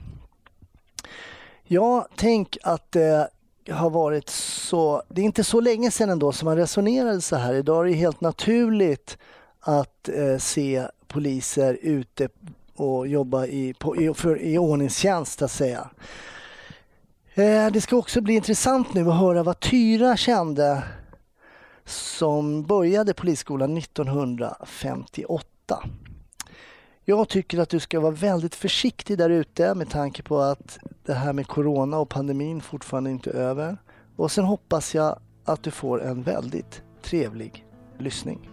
Ja, 1.63 2.07
tänk 2.15 2.57
att 2.63 2.91
det 2.91 3.29
har 3.69 3.89
varit 3.89 4.29
så, 4.29 5.03
det 5.09 5.21
är 5.21 5.25
inte 5.25 5.43
så 5.43 5.59
länge 5.59 5.91
sedan 5.91 6.09
ändå 6.09 6.31
som 6.31 6.45
man 6.45 6.57
resonerade 6.57 7.21
så 7.21 7.35
här. 7.35 7.53
Idag 7.53 7.85
är 7.85 7.89
det 7.89 7.95
helt 7.95 8.21
naturligt 8.21 9.17
att 9.59 10.09
eh, 10.09 10.37
se 10.37 10.87
poliser 11.07 11.77
ute 11.81 12.29
och 12.75 13.07
jobba 13.07 13.45
i, 13.45 13.73
på, 13.73 14.01
i, 14.01 14.13
för, 14.13 14.41
i 14.41 14.57
ordningstjänst, 14.57 15.41
att 15.41 15.51
säga. 15.51 15.89
Eh, 17.35 17.71
det 17.71 17.81
ska 17.81 17.95
också 17.95 18.21
bli 18.21 18.33
intressant 18.33 18.93
nu 18.93 19.09
att 19.09 19.19
höra 19.19 19.43
vad 19.43 19.59
Tyra 19.59 20.17
kände 20.17 20.83
som 21.85 22.63
började 22.63 23.13
polisskolan 23.13 23.77
1958. 23.77 25.89
Jag 27.05 27.29
tycker 27.29 27.59
att 27.59 27.69
du 27.69 27.79
ska 27.79 27.99
vara 27.99 28.11
väldigt 28.11 28.55
försiktig 28.55 29.17
där 29.17 29.29
ute 29.29 29.75
med 29.75 29.89
tanke 29.89 30.23
på 30.23 30.39
att 30.39 30.79
det 31.05 31.13
här 31.13 31.33
med 31.33 31.47
corona 31.47 31.97
och 31.97 32.09
pandemin 32.09 32.61
fortfarande 32.61 33.09
inte 33.09 33.29
är 33.29 33.33
över. 33.33 33.77
Och 34.15 34.31
sen 34.31 34.45
hoppas 34.45 34.95
jag 34.95 35.19
att 35.45 35.63
du 35.63 35.71
får 35.71 36.03
en 36.03 36.23
väldigt 36.23 36.81
trevlig 37.01 37.65
lyssning. 37.97 38.49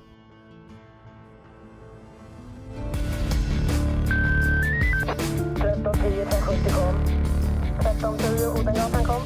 1310 5.57 7.10
370 8.01 8.03
kom. 8.03 8.03
1310 8.15 8.61
Odengatan 8.61 9.05
kom. 9.05 9.23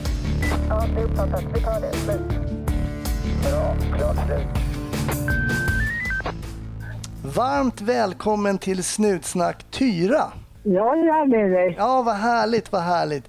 Ja, 0.69 0.87
det 0.95 1.01
är 1.01 1.05
uppfattat. 1.05 1.45
Vi 1.55 1.61
tar 1.61 1.81
det. 1.81 1.93
Slut. 1.97 2.21
Bra. 3.43 3.77
Klart 3.97 4.17
slut. 4.27 4.47
Varmt 7.35 7.81
välkommen 7.81 8.59
till 8.59 8.85
Snutsnack 8.85 9.65
Tyra. 9.71 10.33
Ja, 10.63 10.97
jag 10.97 11.21
är 11.21 11.27
med 11.27 11.51
dig. 11.51 11.75
Ja, 11.79 12.03
vad 12.03 12.15
härligt, 12.15 12.73
vad 12.73 12.83
härligt. 12.83 13.25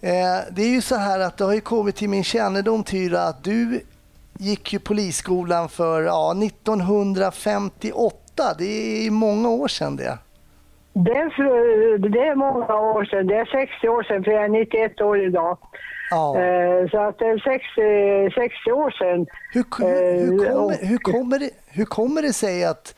Eh, 0.00 0.10
det 0.50 0.62
är 0.62 0.68
ju 0.68 0.80
så 0.80 0.96
här 0.96 1.20
att 1.20 1.36
det 1.36 1.44
har 1.44 1.54
ju 1.54 1.60
kommit 1.60 1.96
till 1.96 2.08
min 2.08 2.24
kännedom 2.24 2.84
Tyra 2.84 3.22
att 3.22 3.44
du 3.44 3.80
gick 4.38 4.72
ju 4.72 4.78
polisskolan 4.78 5.68
för 5.68 6.02
ja, 6.02 6.34
1958. 6.44 8.54
Det 8.58 9.06
är 9.06 9.10
många 9.10 9.48
år 9.48 9.68
sedan 9.68 9.96
det. 9.96 10.18
Det 10.96 11.10
är, 11.10 11.98
det 11.98 12.18
är 12.18 12.34
många 12.34 12.74
år 12.74 13.04
sedan. 13.04 13.26
Det 13.26 13.36
är 13.36 13.44
60 13.44 13.88
år 13.88 14.02
sedan, 14.02 14.24
för 14.24 14.30
jag 14.30 14.44
är 14.44 14.48
91 14.48 15.00
år 15.00 15.20
idag. 15.20 15.58
Ja. 16.10 16.40
Eh, 16.40 16.88
så 16.90 16.98
att 16.98 17.18
det 17.18 17.26
är 17.26 17.38
60, 17.38 18.40
60 18.40 18.72
år 18.72 18.90
sedan. 18.90 19.26
Hur, 19.52 19.64
hur, 19.78 20.26
hur, 20.26 20.46
eh, 20.46 20.52
kommer, 20.52 20.86
hur, 20.86 20.98
kommer 20.98 21.38
det, 21.38 21.50
hur 21.66 21.84
kommer 21.84 22.22
det 22.22 22.32
sig 22.32 22.64
att, 22.64 22.94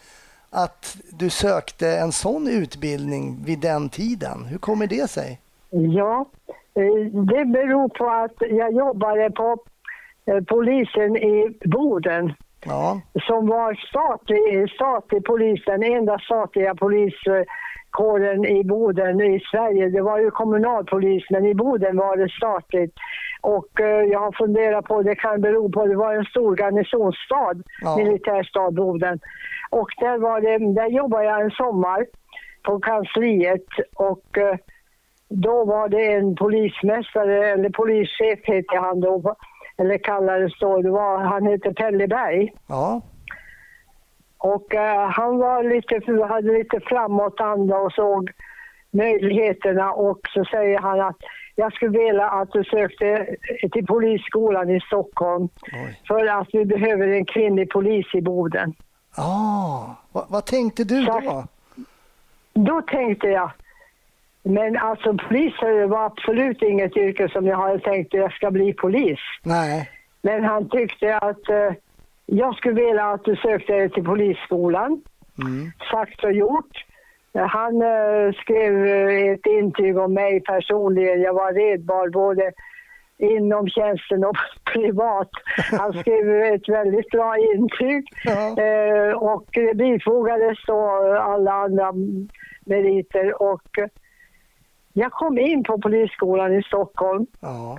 att 0.50 0.97
du 1.11 1.31
sökte 1.31 1.88
en 1.88 2.12
sån 2.12 2.49
utbildning 2.49 3.45
vid 3.47 3.61
den 3.61 3.88
tiden? 3.88 4.45
Hur 4.45 4.59
kommer 4.59 4.87
det 4.87 5.11
sig? 5.11 5.41
Ja, 5.71 6.26
eh, 6.75 7.12
det 7.12 7.45
beror 7.45 7.88
på 7.88 8.11
att 8.11 8.50
jag 8.50 8.73
jobbade 8.73 9.31
på 9.31 9.59
polisen 10.49 11.17
i 11.17 11.59
Boden 11.65 12.35
ja. 12.65 13.00
som 13.26 13.47
var 13.47 13.75
statlig, 13.75 14.71
statlig 14.71 15.25
polis, 15.25 15.65
den 15.67 15.83
enda 15.83 16.19
statliga 16.19 16.75
poliskåren 17.97 18.45
i 18.45 18.65
Boden 18.65 19.21
i 19.21 19.41
Sverige. 19.50 19.88
Det 19.88 20.03
var 20.03 20.19
ju 20.19 20.31
kommunalpolis, 20.31 21.25
men 21.31 21.47
i 21.47 21.55
Boden 21.55 21.97
var 21.97 22.17
det 22.17 22.29
statligt. 22.29 22.95
Och 23.41 23.81
uh, 23.81 23.87
jag 23.87 24.21
har 24.21 24.33
funderat 24.33 24.85
på, 24.85 25.03
det 25.03 25.15
kan 25.15 25.41
bero 25.41 25.73
på, 25.73 25.87
det 25.87 25.97
var 25.97 26.15
en 26.15 26.25
stor 26.25 26.57
garnisonsstad, 26.57 27.62
ja. 27.83 27.97
militärstad 27.97 28.71
Boden. 28.71 29.21
Och 29.71 29.88
där, 30.00 30.19
var 30.19 30.41
det, 30.41 30.75
där 30.81 30.88
jobbade 30.88 31.25
jag 31.25 31.41
en 31.41 31.50
sommar 31.50 32.07
på 32.62 32.81
kansliet 32.81 33.69
och 33.97 34.38
uh, 34.38 34.59
då 35.29 35.65
var 35.65 35.88
det 35.88 36.12
en 36.12 36.37
polismästare, 36.37 37.53
eller 37.53 37.71
polischef 37.71 38.41
hette 38.45 38.76
han 38.76 39.00
då, 39.00 39.35
eller 39.79 39.99
kallades 39.99 40.59
då, 40.61 40.83
det 40.83 40.91
var, 40.91 41.19
han 41.19 41.47
hette 41.47 41.73
Pelle 41.73 42.09
Berg. 42.09 42.53
Ja. 42.69 43.03
Och 44.38 44.75
uh, 44.75 45.11
han 45.11 45.38
var 45.38 45.62
lite, 45.62 46.25
hade 46.28 46.59
lite 46.59 46.81
framåtanda 46.81 47.76
och 47.76 47.93
såg 47.93 48.31
möjligheterna 48.90 49.93
och 49.93 50.21
så 50.35 50.45
säger 50.45 50.78
han 50.78 51.00
att 51.00 51.16
jag 51.55 51.73
skulle 51.73 51.99
vilja 51.99 52.28
att 52.28 52.52
du 52.52 52.64
sökte 52.64 53.37
till 53.73 53.87
polisskolan 53.87 54.71
i 54.71 54.81
Stockholm 54.81 55.49
Oj. 55.73 56.00
för 56.09 56.26
att 56.26 56.49
vi 56.52 56.64
behöver 56.64 57.09
en 57.09 57.25
kvinnlig 57.25 57.71
polis 57.71 58.07
i 58.14 58.21
Boden. 58.21 58.75
Ah, 59.16 59.95
vad, 60.12 60.25
vad 60.28 60.47
tänkte 60.47 60.85
du 60.85 61.05
då? 61.05 61.45
Då 62.55 62.83
tänkte 62.83 63.26
jag, 63.26 63.50
men 64.43 64.76
alltså 64.76 65.16
polis 65.28 65.55
var 65.88 66.05
absolut 66.05 66.62
inget 66.62 66.97
yrke 66.97 67.28
som 67.28 67.47
jag 67.47 67.57
hade 67.57 67.78
tänkt 67.78 68.14
att 68.14 68.21
jag 68.21 68.33
ska 68.33 68.50
bli 68.50 68.73
polis. 68.73 69.19
Nej. 69.43 69.90
Men 70.23 70.45
han 70.45 70.69
tyckte 70.69 71.19
att 71.19 71.50
uh, 71.50 71.73
jag 72.26 72.56
skulle 72.56 72.75
vilja 72.75 73.04
att 73.04 73.25
du 73.25 73.37
sökte 73.37 73.73
dig 73.73 73.90
till 73.90 74.04
polisskolan. 74.04 75.02
Mm. 75.42 75.71
Sagt 75.90 76.25
och 76.25 76.33
gjort. 76.33 76.85
Han 77.33 77.83
uh, 77.83 78.33
skrev 78.33 78.87
ett 79.35 79.47
intyg 79.47 79.99
om 79.99 80.14
mig 80.14 80.40
personligen. 80.40 81.21
Jag 81.21 81.35
var 81.35 81.52
redbar 81.52 82.09
både 82.09 82.52
inom 83.18 83.68
tjänsten 83.68 84.25
och 84.25 84.37
privat. 84.73 85.30
Han 85.71 85.92
skrev 85.92 86.42
ett 86.42 86.68
väldigt 86.68 87.11
bra 87.11 87.37
intyg 87.37 88.04
ja. 88.25 88.56
uh, 88.59 89.12
och 89.12 89.45
det 89.52 89.76
bifogades 89.76 90.59
då 90.66 90.80
alla 91.21 91.52
andra 91.52 91.92
meriter. 92.66 93.42
Och 93.42 93.78
jag 94.92 95.12
kom 95.12 95.38
in 95.38 95.64
på 95.64 95.80
polisskolan 95.80 96.54
i 96.54 96.62
Stockholm. 96.62 97.26
Ja. 97.40 97.78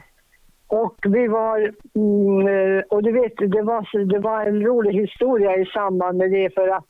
Och 0.67 0.95
vi 1.03 1.27
var, 1.27 1.57
mm, 1.95 2.83
och 2.89 3.03
du 3.03 3.11
vet, 3.11 3.37
det 3.37 3.61
var, 3.61 4.05
det 4.05 4.19
var 4.19 4.45
en 4.45 4.61
rolig 4.61 4.93
historia 4.93 5.55
i 5.55 5.65
samband 5.65 6.17
med 6.17 6.31
det 6.31 6.53
för 6.53 6.67
att 6.67 6.85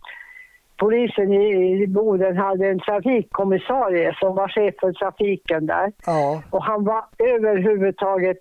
polisen 0.77 1.33
i 1.33 1.87
Boden 1.87 2.37
hade 2.37 2.67
en 2.67 2.79
trafikkommissarie 2.79 4.15
som 4.19 4.35
var 4.35 4.47
chef 4.47 4.75
för 4.79 4.93
trafiken 4.93 5.65
där. 5.65 5.91
Ja. 6.05 6.43
Och 6.51 6.63
han 6.63 6.83
var 6.83 7.05
överhuvudtaget, 7.19 8.37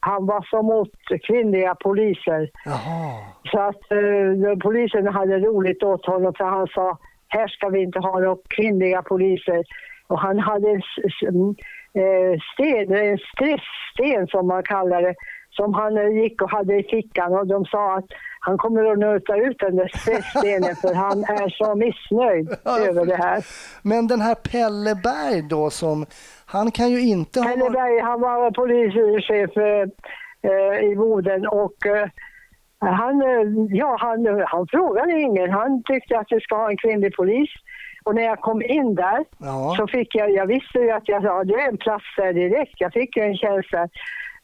han 0.00 0.26
var 0.26 0.46
så 0.50 0.62
mot 0.62 0.90
kvinnliga 1.26 1.74
poliser. 1.74 2.50
Jaha. 2.64 3.24
Så 3.50 3.60
att 3.60 3.92
uh, 3.92 4.58
polisen 4.58 5.06
hade 5.06 5.38
roligt 5.38 5.82
åt 5.82 6.06
honom 6.06 6.34
för 6.34 6.44
han 6.44 6.66
sa, 6.66 6.98
här 7.28 7.48
ska 7.48 7.68
vi 7.68 7.82
inte 7.82 7.98
ha 7.98 8.18
några 8.18 8.36
kvinnliga 8.48 9.02
poliser. 9.02 9.64
Och 10.06 10.20
han 10.20 10.38
hade 10.38 10.70
en 10.70 10.76
eh, 10.76 11.54
sten, 12.52 12.94
en 12.94 13.18
stresssten 13.18 14.26
som 14.28 14.46
man 14.46 14.62
kallar 14.62 15.02
det, 15.02 15.14
som 15.50 15.74
han 15.74 15.98
eh, 15.98 16.22
gick 16.22 16.42
och 16.42 16.50
hade 16.50 16.74
i 16.74 16.82
fickan 16.82 17.32
och 17.32 17.46
de 17.46 17.64
sa 17.64 17.96
att 17.96 18.04
han 18.40 18.58
kommer 18.58 18.92
att 18.92 18.98
nöta 18.98 19.36
ut 19.36 19.58
den 19.58 19.76
där 19.76 19.90
stressstenen 19.94 20.76
för 20.76 20.94
han 20.94 21.24
är 21.24 21.48
så 21.48 21.74
missnöjd 21.74 22.48
över 22.88 23.06
det 23.06 23.16
här. 23.16 23.44
Men 23.82 24.06
den 24.06 24.20
här 24.20 24.34
Pelle 24.34 24.94
Berg 24.94 25.42
då 25.42 25.70
som, 25.70 26.06
han 26.46 26.70
kan 26.70 26.90
ju 26.90 27.00
inte 27.00 27.40
ha... 27.40 27.48
Pelle 27.48 27.70
Berg, 27.70 28.00
han 28.00 28.20
var 28.20 28.50
polischef 28.50 29.56
eh, 29.56 30.90
i 30.90 30.96
Boden 30.96 31.46
och 31.46 31.86
eh, 31.86 32.08
han, 32.80 33.22
ja, 33.70 33.96
han, 34.00 34.44
han 34.46 34.66
frågade 34.70 35.20
ingen. 35.20 35.50
Han 35.50 35.82
tyckte 35.82 36.18
att 36.18 36.26
vi 36.30 36.40
ska 36.40 36.56
ha 36.56 36.70
en 36.70 36.76
kvinnlig 36.76 37.14
polis. 37.16 37.50
Och 38.08 38.14
när 38.14 38.22
jag 38.22 38.40
kom 38.40 38.62
in 38.62 38.94
där 38.94 39.24
ja. 39.38 39.74
så 39.76 39.86
fick 39.86 40.14
jag, 40.14 40.30
jag 40.30 40.46
visste 40.46 40.78
ju 40.78 40.90
att 40.90 41.08
jag 41.08 41.22
sa, 41.22 41.44
det 41.44 41.54
är 41.54 41.68
en 41.68 41.76
plats 41.76 42.04
där 42.16 42.32
direkt. 42.32 42.80
Jag 42.80 42.92
fick 42.92 43.16
ju 43.16 43.22
en 43.22 43.36
känsla 43.36 43.88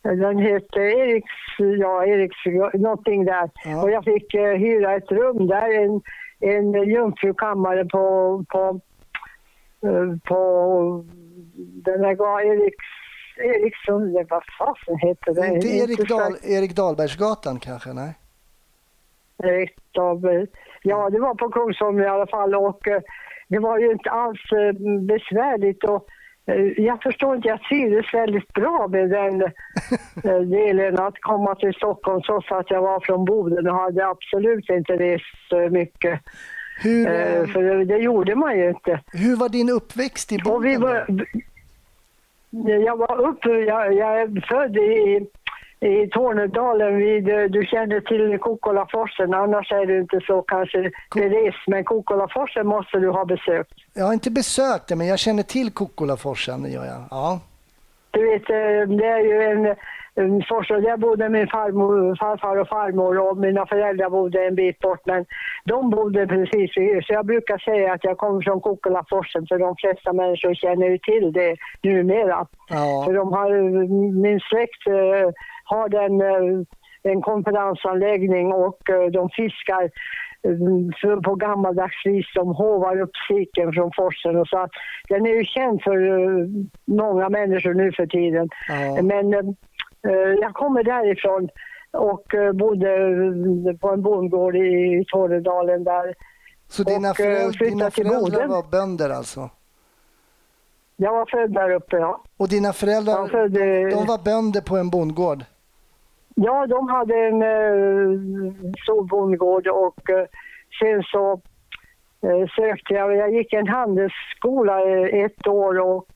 den 0.03 0.38
hette 0.38 0.81
Eriks, 0.81 1.59
ja 1.59 2.05
Eriks, 2.07 2.37
någonting 2.75 3.25
där. 3.25 3.51
Ja. 3.64 3.83
Och 3.83 3.90
jag 3.90 4.05
fick 4.05 4.35
uh, 4.35 4.40
hyra 4.40 4.94
ett 4.94 5.11
rum 5.11 5.46
där, 5.46 5.83
en, 5.83 6.03
en 6.40 6.88
jungfrukammare 6.88 7.85
på, 7.85 8.44
på, 8.49 8.81
uh, 9.87 10.16
på 10.29 11.05
den 11.85 12.03
där 12.03 12.40
Eriks, 12.40 12.87
Eriksson, 13.37 14.12
vad 14.31 14.42
fasen 14.59 14.99
heter 14.99 15.35
det? 15.35 15.46
Inte 15.46 15.68
Erik, 15.68 16.09
Dahl, 16.09 16.37
Erik 16.42 16.77
Dahlbergsgatan 16.77 17.59
kanske, 17.59 17.92
nej? 17.92 18.14
Erik 19.42 19.77
Dahlberg, 19.92 20.46
ja 20.83 21.11
det 21.11 21.20
var 21.20 21.35
på 21.35 21.49
Kungsholmen 21.49 22.05
i 22.05 22.09
alla 22.09 22.27
fall 22.27 22.55
och 22.55 22.87
uh, 22.87 22.99
det 23.51 23.59
var 23.59 23.79
ju 23.79 23.93
inte 23.93 24.11
alls 24.11 24.41
eh, 24.53 24.73
besvärligt 25.01 25.85
och 25.85 26.09
eh, 26.47 26.65
jag 26.77 27.03
förstår 27.03 27.37
inte, 27.37 27.49
jag 27.49 27.63
trivdes 27.63 28.15
väldigt 28.15 28.53
bra 28.53 28.89
med 28.89 29.11
den 29.11 29.43
eh, 30.25 30.41
delen 30.41 30.99
att 30.99 31.21
komma 31.21 31.55
till 31.55 31.75
Stockholm 31.75 32.23
trots 32.23 32.53
att 32.53 32.71
jag 32.71 32.83
var 32.83 33.01
från 33.01 33.25
Boden 33.25 33.69
och 33.69 33.77
hade 33.77 34.07
absolut 34.07 34.71
inte 34.71 34.93
rest 34.93 35.71
mycket. 35.71 36.21
Hur, 36.83 37.05
För 37.47 37.63
det, 37.63 37.85
det, 37.85 37.97
gjorde 37.97 38.35
man 38.35 38.59
ju 38.59 38.69
inte. 38.69 39.01
Hur 39.13 39.37
var 39.37 39.49
din 39.49 39.71
uppväxt 39.71 40.33
i 40.33 40.39
Boden? 40.39 40.81
Var, 40.81 41.07
jag 42.85 42.97
var 42.97 43.21
upp, 43.21 43.45
jag, 43.45 43.95
jag 43.95 44.21
är 44.21 44.47
född 44.49 44.77
i 44.77 45.27
i 45.81 46.09
Tornedalen 46.09 46.97
vid, 46.97 47.29
eh, 47.29 47.45
du 47.45 47.64
känner 47.66 48.01
till 48.01 48.38
Kokkolaforsen, 48.38 49.35
annars 49.35 49.73
är 49.73 49.87
du 49.87 50.01
inte 50.01 50.21
så 50.27 50.43
kanske 50.43 50.90
bevis, 51.14 51.55
men 51.66 51.85
Kokkolaforsen 51.85 52.66
måste 52.66 52.99
du 52.99 53.09
ha 53.11 53.25
besökt. 53.25 53.75
Jag 53.95 54.05
har 54.05 54.12
inte 54.12 54.31
besökt 54.31 54.88
det, 54.88 54.97
men 54.97 55.07
jag 55.07 55.19
känner 55.19 55.43
till 55.43 55.71
Kokkolaforsen, 55.71 56.62
det 56.62 56.69
gör 56.69 56.85
jag. 56.85 57.05
Ja. 57.11 57.40
Du 58.11 58.31
vet, 58.31 58.51
eh, 58.51 58.97
det 58.97 59.07
är 59.07 59.25
ju 59.25 59.43
en, 59.43 59.77
en 60.14 60.43
fors, 60.49 60.69
där 60.69 60.97
bodde 60.97 61.29
min 61.29 61.47
farmor, 61.47 62.16
farfar 62.16 62.57
och 62.57 62.69
farmor 62.69 63.19
och 63.19 63.37
mina 63.37 63.66
föräldrar 63.66 64.11
bodde 64.11 64.47
en 64.47 64.55
bit 64.55 64.79
bort, 64.79 65.07
men 65.07 65.25
de 65.64 65.90
bodde 65.90 66.27
precis 66.27 66.77
vid 66.77 67.05
Så 67.05 67.12
jag 67.12 67.27
brukar 67.27 67.59
säga 67.59 67.93
att 67.93 68.05
jag 68.05 68.19
kommer 68.19 68.43
från 68.43 68.61
Kokkolaforsen, 68.61 69.47
för 69.47 69.59
de 69.59 69.77
flesta 69.77 70.12
människor 70.12 70.55
känner 70.55 70.87
ju 70.87 70.99
till 70.99 71.33
det 71.33 71.57
numera. 71.83 72.47
Ja. 72.69 73.03
För 73.07 73.14
de 73.14 73.33
har, 73.33 73.51
min 74.23 74.40
släkt 74.40 74.87
eh, 74.87 75.31
har 75.70 75.88
den, 75.88 76.14
eh, 76.20 76.66
en 77.12 77.22
konferensanläggning 77.22 78.52
och 78.52 78.90
eh, 78.90 79.06
de 79.06 79.30
fiskar 79.30 79.85
eh, 80.42 81.20
på 81.20 81.35
gammaldags 81.35 82.00
vis. 82.04 82.26
De 82.35 82.48
hovar 82.48 83.00
upp 83.00 83.16
siken 83.28 83.72
från 83.72 83.90
forsen 83.96 84.37
och 84.37 84.48
så 84.48 84.59
att 84.59 84.70
den 85.09 85.26
är 85.26 85.35
ju 85.35 85.44
känd 85.44 85.83
för 85.83 85.98
många 86.85 87.28
människor 87.28 87.74
nu 87.74 87.92
för 87.92 88.06
tiden. 88.06 88.48
Ja. 88.68 89.02
Men 89.02 89.56
jag 90.40 90.54
kommer 90.54 90.83
därifrån 90.83 91.48
och 91.90 92.26
bodde 92.54 93.78
på 93.80 93.88
en 93.88 94.02
bondgård 94.02 94.56
i 94.56 95.04
Tornedalen 95.09 95.85
där. 95.85 96.14
Så 96.68 96.83
dina, 96.83 97.14
föräldrar, 97.14 97.70
dina 97.70 97.90
föräldrar 97.90 98.46
var 98.46 98.70
bönder 98.70 99.11
alltså? 99.11 99.50
Jag 100.96 101.12
var 101.12 101.26
född 101.26 101.52
där 101.54 101.70
uppe, 101.70 101.96
ja. 101.96 102.22
Och 102.37 102.48
dina 102.48 102.72
föräldrar, 102.72 103.28
född, 103.28 103.52
de 103.90 104.06
var 104.06 104.24
bönder 104.24 104.61
på 104.61 104.76
en 104.76 104.90
bondgård? 104.90 105.44
Ja, 106.35 106.66
de 106.66 106.88
hade 106.88 107.14
en 107.14 107.43
eh, 107.43 108.21
stor 108.83 109.05
bondgård 109.05 109.66
och 109.66 110.11
eh, 110.11 110.27
sen 110.81 111.03
så 111.03 111.33
eh, 112.23 112.49
sökte 112.57 112.95
jag, 112.95 113.16
jag 113.16 113.35
gick 113.35 113.53
en 113.53 113.69
handelsskola 113.69 114.81
eh, 114.81 115.25
ett 115.25 115.47
år 115.47 115.81
och 115.81 116.07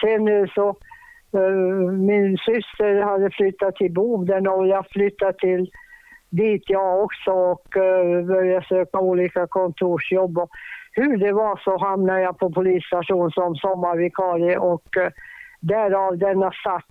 sen 0.00 0.28
eh, 0.28 0.46
så 0.54 0.68
eh, 1.32 1.90
min 1.92 2.38
syster 2.38 3.02
hade 3.02 3.30
flyttat 3.30 3.76
till 3.76 3.92
Boden 3.92 4.46
och 4.48 4.66
jag 4.66 4.86
flyttade 4.90 5.38
till 5.38 5.70
dit 6.30 6.62
jag 6.66 7.04
också 7.04 7.30
och 7.30 7.76
eh, 7.76 8.24
började 8.24 8.66
söka 8.66 8.98
olika 8.98 9.46
kontorsjobb. 9.46 10.38
Och 10.38 10.50
hur 10.92 11.16
det 11.16 11.32
var 11.32 11.60
så 11.64 11.78
hamnade 11.78 12.20
jag 12.20 12.38
på 12.38 12.50
polisstation 12.50 13.30
som 13.30 13.54
sommarvikarie 13.54 14.58
och 14.58 14.96
eh, 14.96 15.10
därav 15.60 16.18
denna 16.18 16.50
satt 16.64 16.90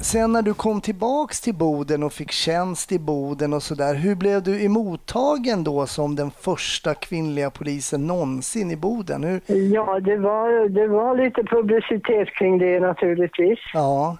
Sen 0.00 0.32
när 0.32 0.42
du 0.42 0.54
kom 0.54 0.80
tillbaks 0.80 1.40
till 1.40 1.54
Boden 1.54 2.02
och 2.02 2.12
fick 2.12 2.30
tjänst 2.30 2.92
i 2.92 2.98
Boden 2.98 3.52
och 3.52 3.62
sådär, 3.62 3.94
hur 3.94 4.14
blev 4.14 4.42
du 4.42 4.64
emottagen 4.64 5.64
då 5.64 5.86
som 5.86 6.16
den 6.16 6.30
första 6.30 6.94
kvinnliga 6.94 7.50
polisen 7.50 8.06
någonsin 8.06 8.70
i 8.70 8.76
Boden? 8.76 9.24
Hur... 9.24 9.40
Ja, 9.74 10.00
det 10.00 10.16
var, 10.16 10.68
det 10.68 10.86
var 10.86 11.16
lite 11.16 11.42
publicitet 11.42 12.28
kring 12.28 12.58
det 12.58 12.80
naturligtvis. 12.80 13.58
Ja. 13.74 14.16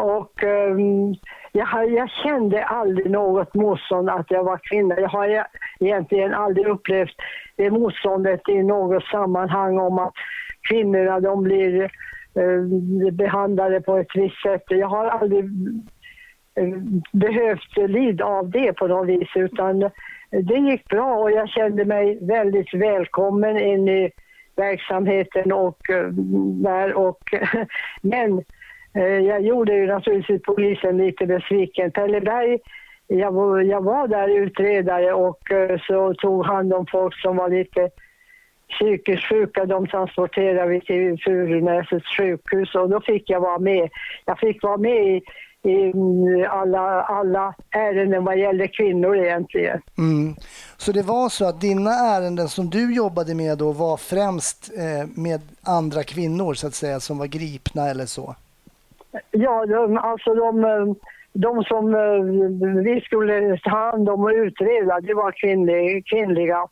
Och 0.00 0.42
um, 0.42 1.14
jag, 1.52 1.92
jag, 1.92 2.10
kände 2.10 2.64
aldrig 2.64 3.10
något 3.10 3.54
motstånd 3.54 4.10
att 4.10 4.30
jag 4.30 4.44
var 4.44 4.60
kvinna. 4.62 5.00
Jag 5.00 5.08
har 5.08 5.46
egentligen 5.80 6.34
aldrig 6.34 6.66
upplevt 6.66 7.16
det 7.56 7.70
motståndet 7.70 8.48
i 8.48 8.62
något 8.62 9.04
sammanhang 9.04 9.78
om 9.78 9.98
att 9.98 10.12
kvinnorna 10.68 11.20
de 11.20 11.42
blir 11.42 11.82
Eh, 11.84 11.88
Eh, 12.40 13.12
behandlade 13.12 13.80
på 13.80 13.96
ett 13.96 14.16
visst 14.16 14.42
sätt. 14.42 14.62
Jag 14.68 14.88
har 14.88 15.06
aldrig 15.06 15.44
eh, 16.54 16.78
behövt 17.12 17.76
lida 17.76 18.24
av 18.24 18.50
det 18.50 18.72
på 18.72 18.86
något 18.86 19.08
vis 19.08 19.28
utan 19.34 19.90
det 20.30 20.58
gick 20.58 20.88
bra 20.88 21.14
och 21.14 21.30
jag 21.30 21.48
kände 21.48 21.84
mig 21.84 22.18
väldigt 22.26 22.74
välkommen 22.74 23.58
in 23.58 23.88
i 23.88 24.10
verksamheten 24.56 25.52
och 25.52 25.90
eh, 25.90 26.06
där 26.62 26.94
och 26.94 27.20
men 28.02 28.38
eh, 28.94 29.18
jag 29.18 29.40
gjorde 29.40 29.74
ju 29.74 29.86
naturligtvis 29.86 30.42
polisen 30.42 30.96
lite 30.96 31.26
besviken. 31.26 31.90
Pelle 31.90 32.20
Berg, 32.20 32.58
jag 33.06 33.32
var, 33.32 33.60
jag 33.60 33.84
var 33.84 34.08
där 34.08 34.28
utredare 34.28 35.12
och 35.12 35.38
så 35.86 36.14
tog 36.14 36.46
hand 36.46 36.74
om 36.74 36.86
folk 36.86 37.20
som 37.20 37.36
var 37.36 37.48
lite 37.48 37.90
psykiskt 38.70 39.28
sjuka, 39.28 39.64
de 39.64 39.86
transporterade 39.86 40.70
vi 40.70 40.80
till 40.80 41.18
Furunäsets 41.24 42.06
sjukhus 42.16 42.74
och 42.74 42.88
då 42.90 43.00
fick 43.00 43.30
jag 43.30 43.40
vara 43.40 43.58
med. 43.58 43.88
Jag 44.24 44.38
fick 44.38 44.62
vara 44.62 44.76
med 44.76 45.06
i, 45.06 45.22
i 45.62 45.92
alla, 46.50 47.02
alla 47.02 47.54
ärenden 47.70 48.24
vad 48.24 48.38
gäller 48.38 48.66
kvinnor 48.66 49.16
egentligen. 49.16 49.80
Mm. 49.98 50.34
Så 50.76 50.92
det 50.92 51.02
var 51.02 51.28
så 51.28 51.48
att 51.48 51.60
dina 51.60 51.90
ärenden 51.90 52.48
som 52.48 52.70
du 52.70 52.94
jobbade 52.94 53.34
med 53.34 53.58
då 53.58 53.72
var 53.72 53.96
främst 53.96 54.70
eh, 54.78 55.08
med 55.22 55.40
andra 55.62 56.02
kvinnor 56.02 56.54
så 56.54 56.66
att 56.66 56.74
säga 56.74 57.00
som 57.00 57.18
var 57.18 57.26
gripna 57.26 57.90
eller 57.90 58.06
så? 58.06 58.34
Ja, 59.30 59.66
de, 59.66 59.98
alltså 59.98 60.34
de, 60.34 60.96
de 61.32 61.64
som 61.64 61.94
eh, 61.94 62.82
vi 62.82 63.00
skulle 63.00 63.58
ta 63.58 63.70
hand 63.70 64.08
om 64.08 64.24
och 64.24 64.30
utreda, 64.30 65.00
det 65.00 65.14
var 65.14 65.32
kvinnliga. 66.02 66.66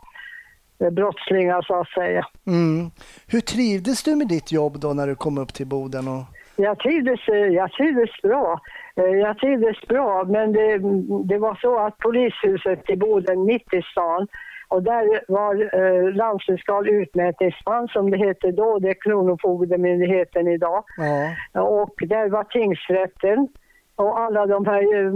Eh, 0.80 0.90
brottslingar 0.90 1.62
så 1.62 1.74
att 1.80 1.88
säga. 1.88 2.26
Mm. 2.46 2.90
Hur 3.26 3.40
trivdes 3.40 4.02
du 4.02 4.16
med 4.16 4.28
ditt 4.28 4.52
jobb 4.52 4.80
då 4.80 4.88
när 4.88 5.06
du 5.06 5.14
kom 5.14 5.38
upp 5.38 5.54
till 5.54 5.66
Boden? 5.66 6.08
Och... 6.08 6.24
Jag, 6.56 6.78
trivdes, 6.78 7.28
eh, 7.28 7.36
jag 7.36 7.72
trivdes 7.72 8.10
bra. 8.22 8.60
Eh, 8.96 9.04
jag 9.04 9.38
trivdes 9.38 9.80
bra 9.88 10.24
men 10.24 10.52
det, 10.52 10.78
det 11.24 11.38
var 11.38 11.58
så 11.60 11.78
att 11.78 11.98
polishuset 11.98 12.90
i 12.90 12.96
Boden 12.96 13.44
mitt 13.44 13.74
i 13.74 13.82
stan 13.82 14.28
och 14.68 14.82
där 14.82 15.32
var 15.32 15.54
eh, 15.80 16.14
landsfiskal 16.14 16.88
utmätningsman 16.88 17.88
som 17.88 18.10
det 18.10 18.18
hette 18.18 18.50
då, 18.50 18.78
det 18.78 18.88
är 18.88 19.00
Kronofogdemyndigheten 19.00 20.48
idag. 20.48 20.84
Ja. 20.96 21.62
Och 21.62 21.94
där 21.98 22.28
var 22.28 22.44
tingsrätten 22.44 23.48
och 23.96 24.18
alla 24.20 24.46
de 24.46 24.66
här 24.66 24.82
eh, 24.94 25.12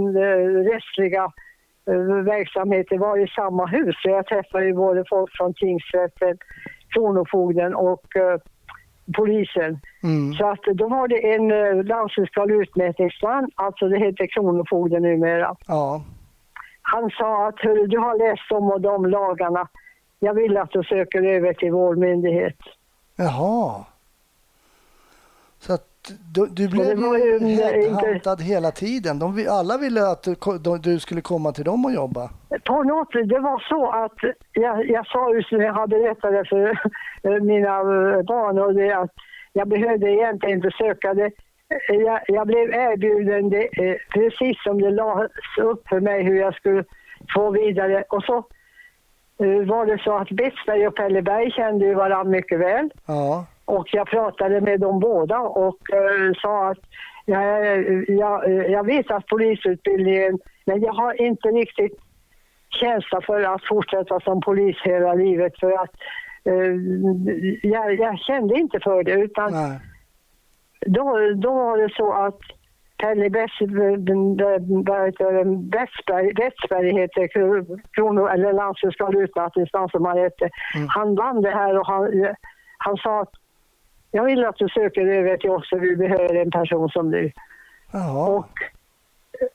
rättsliga 0.72 1.33
verksamheter 2.24 2.98
var 2.98 3.18
i 3.18 3.28
samma 3.28 3.66
hus. 3.66 3.96
Så 4.02 4.08
jag 4.08 4.26
träffade 4.26 4.64
ju 4.64 4.74
både 4.74 5.04
folk 5.08 5.30
från 5.36 5.54
tingsrätten, 5.54 6.38
Kronofogden 6.88 7.74
och 7.74 8.06
uh, 8.16 8.40
polisen. 9.16 9.80
Mm. 10.02 10.32
Så 10.32 10.46
att 10.50 10.62
då 10.74 10.88
var 10.88 11.08
det 11.08 11.34
en 11.34 11.50
uh, 11.50 11.84
landstingsfiskal 11.84 12.50
utmätningsman, 12.50 13.50
alltså 13.54 13.88
det 13.88 13.98
heter 13.98 14.26
Kronofogden 14.26 15.02
numera. 15.02 15.56
Ja. 15.66 16.02
Han 16.82 17.10
sa 17.10 17.48
att 17.48 17.58
du 17.88 17.98
har 17.98 18.18
läst 18.18 18.52
om 18.52 18.70
och 18.70 18.80
de 18.80 19.06
lagarna. 19.06 19.68
Jag 20.18 20.34
vill 20.34 20.56
att 20.56 20.70
du 20.70 20.82
söker 20.82 21.22
över 21.22 21.52
till 21.52 21.72
vår 21.72 21.96
myndighet. 21.96 22.58
Jaha. 23.16 23.84
Du, 26.08 26.46
du 26.46 26.68
blev 26.68 26.98
ju 26.98 27.38
headhuntad 27.38 28.32
inte... 28.32 28.44
hela 28.44 28.70
tiden. 28.70 29.18
De, 29.18 29.46
alla 29.50 29.78
ville 29.78 30.02
att 30.06 30.22
du, 30.22 30.78
du, 30.82 31.00
skulle 31.00 31.20
komma 31.20 31.52
till 31.52 31.64
dem 31.64 31.84
och 31.84 31.92
jobba. 31.92 32.30
På 32.64 32.82
något 32.82 33.12
det 33.12 33.38
var 33.38 33.62
så 33.68 33.90
att 33.90 34.34
jag, 34.52 34.90
jag 34.90 35.06
sa 35.06 35.34
ju 35.34 35.42
som 35.42 35.60
jag 35.60 35.72
hade 35.72 35.98
berättat 35.98 36.48
för 36.48 37.40
mina 37.40 37.76
eh, 37.78 38.22
barn 38.22 38.58
och 38.58 38.74
det 38.74 38.92
att 38.92 39.10
jag 39.52 39.68
behövde 39.68 40.10
egentligen 40.10 40.56
inte 40.56 40.70
söka 40.78 41.14
det. 41.14 41.30
Jag, 41.88 42.20
jag 42.26 42.46
blev 42.46 42.74
erbjuden 42.74 43.50
det 43.50 43.64
eh, 43.64 43.96
precis 44.08 44.62
som 44.62 44.80
det 44.80 44.90
lades 44.90 45.30
upp 45.62 45.88
för 45.88 46.00
mig 46.00 46.22
hur 46.22 46.40
jag 46.40 46.54
skulle 46.54 46.84
få 47.34 47.50
vidare. 47.50 48.04
Och 48.08 48.24
så 48.24 48.36
eh, 49.38 49.66
var 49.66 49.86
det 49.86 49.98
så 50.04 50.16
att 50.16 50.30
Betsberg 50.30 50.86
och 50.86 50.96
Pelleberg 50.96 51.50
kände 51.50 51.84
ju 51.86 51.94
varandra 51.94 52.30
mycket 52.30 52.60
väl. 52.60 52.90
Ja. 53.06 53.46
Och 53.64 53.87
jag 53.92 54.07
pratade 54.07 54.61
med 54.61 54.81
dem 54.81 55.01
båda 55.01 55.38
och 55.38 55.79
uh, 55.92 56.33
sa 56.42 56.70
att 56.70 56.79
jag, 57.25 57.85
jag, 58.09 58.70
jag 58.70 58.87
vet 58.87 59.11
att 59.11 59.27
polisutbildningen, 59.27 60.38
men 60.64 60.81
jag 60.81 60.92
har 60.92 61.22
inte 61.22 61.48
riktigt 61.48 61.98
känsla 62.81 63.20
för 63.20 63.42
att 63.42 63.64
fortsätta 63.68 64.20
som 64.20 64.40
polis 64.40 64.77
hela 64.85 65.14
livet 65.14 65.53
för 65.61 65.72
att 65.83 65.94
uh, 66.48 66.77
jag, 67.62 67.94
jag, 67.94 68.18
kände 68.18 68.55
inte 68.55 68.81
för 68.81 69.03
det 69.05 69.12
utan 69.12 69.53
då, 70.87 71.18
då 71.35 71.55
var 71.55 71.79
det 71.79 71.94
så 71.94 72.12
att 72.12 72.38
Pelle 73.03 73.29
Westberg, 76.38 76.92
heter 77.01 77.29
krono, 77.94 78.27
eller 78.27 78.53
landstingsskadad 78.53 79.22
utmattningsman 79.22 79.88
som 79.88 80.05
han 80.05 80.18
hette. 80.18 80.48
Mm. 80.75 80.88
Han 80.88 81.14
vann 81.14 81.42
det 81.42 81.51
här 81.51 81.79
och 81.79 81.87
han, 81.87 82.35
han 82.79 82.96
sa 82.96 83.20
att 83.20 83.33
jag 84.12 84.25
vill 84.25 84.44
att 84.44 84.57
du 84.57 84.68
söker 84.68 85.07
över 85.07 85.37
till 85.37 85.51
oss 85.51 85.68
för 85.68 85.79
vi 85.79 85.96
behöver 85.96 86.35
en 86.35 86.51
person 86.51 86.88
som 86.88 87.11
du. 87.11 87.33
Och, 88.29 88.48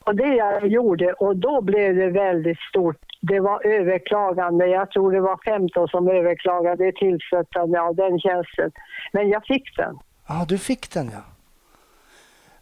och 0.03 0.15
det 0.15 0.35
jag 0.35 0.67
gjorde 0.67 1.13
och 1.13 1.35
då 1.35 1.61
blev 1.61 1.95
det 1.95 2.09
väldigt 2.09 2.59
stort. 2.59 2.97
Det 3.21 3.39
var 3.39 3.65
överklagande. 3.65 4.67
Jag 4.67 4.91
tror 4.91 5.11
det 5.11 5.21
var 5.21 5.39
15 5.45 5.87
som 5.87 6.07
överklagade 6.07 6.91
tillsättande 6.91 7.81
av 7.81 7.95
den 7.95 8.19
tjänsten. 8.19 8.71
Men 9.13 9.29
jag 9.29 9.45
fick 9.45 9.77
den. 9.77 9.99
Ja, 10.27 10.45
du 10.49 10.57
fick 10.57 10.93
den 10.93 11.09
ja. 11.13 11.21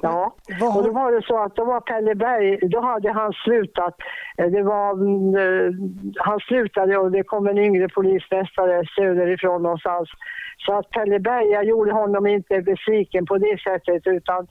Ja, 0.02 0.36
och 0.76 0.84
då 0.84 0.92
var 0.92 1.12
det 1.12 1.22
så 1.22 1.44
att 1.44 1.56
då 1.56 1.66
var 1.66 1.82
Pelle 1.82 2.16
Berg, 2.16 2.70
då 2.70 2.82
hade 2.82 3.12
han 3.12 3.34
slutat. 3.34 3.96
Eh, 4.38 4.46
det 4.46 4.64
var, 4.64 4.92
mm, 4.94 5.36
eh, 5.36 5.74
han 6.16 6.40
slutade 6.40 6.98
och 6.98 7.12
det 7.12 7.24
kom 7.24 7.48
en 7.48 7.58
yngre 7.58 7.90
polismästare 7.90 8.84
söderifrån 8.96 9.64
någonstans. 9.64 10.10
Så 10.58 10.74
att 10.74 10.90
Pelle 10.90 11.20
Berg, 11.20 11.48
jag 11.48 11.64
gjorde 11.66 11.92
honom 11.92 12.28
inte 12.28 12.62
besviken 12.62 13.26
på 13.26 13.38
det 13.38 13.60
sättet 13.64 14.08
utan 14.08 14.48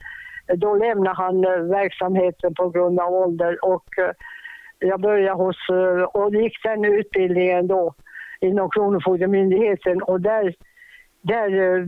då 0.56 0.74
lämnade 0.74 1.16
han 1.16 1.44
eh, 1.44 1.50
verksamheten 1.50 2.54
på 2.54 2.68
grund 2.68 3.00
av 3.00 3.14
ålder 3.14 3.64
och 3.64 3.84
jag 4.78 5.00
började 5.00 5.42
hos, 5.42 5.56
och 6.12 6.34
gick 6.34 6.62
den 6.62 6.84
utbildningen 6.84 7.66
då 7.66 7.94
inom 8.40 8.70
Kronofogdemyndigheten 8.70 10.02
och 10.02 10.20
där, 10.20 10.54
där 11.22 11.86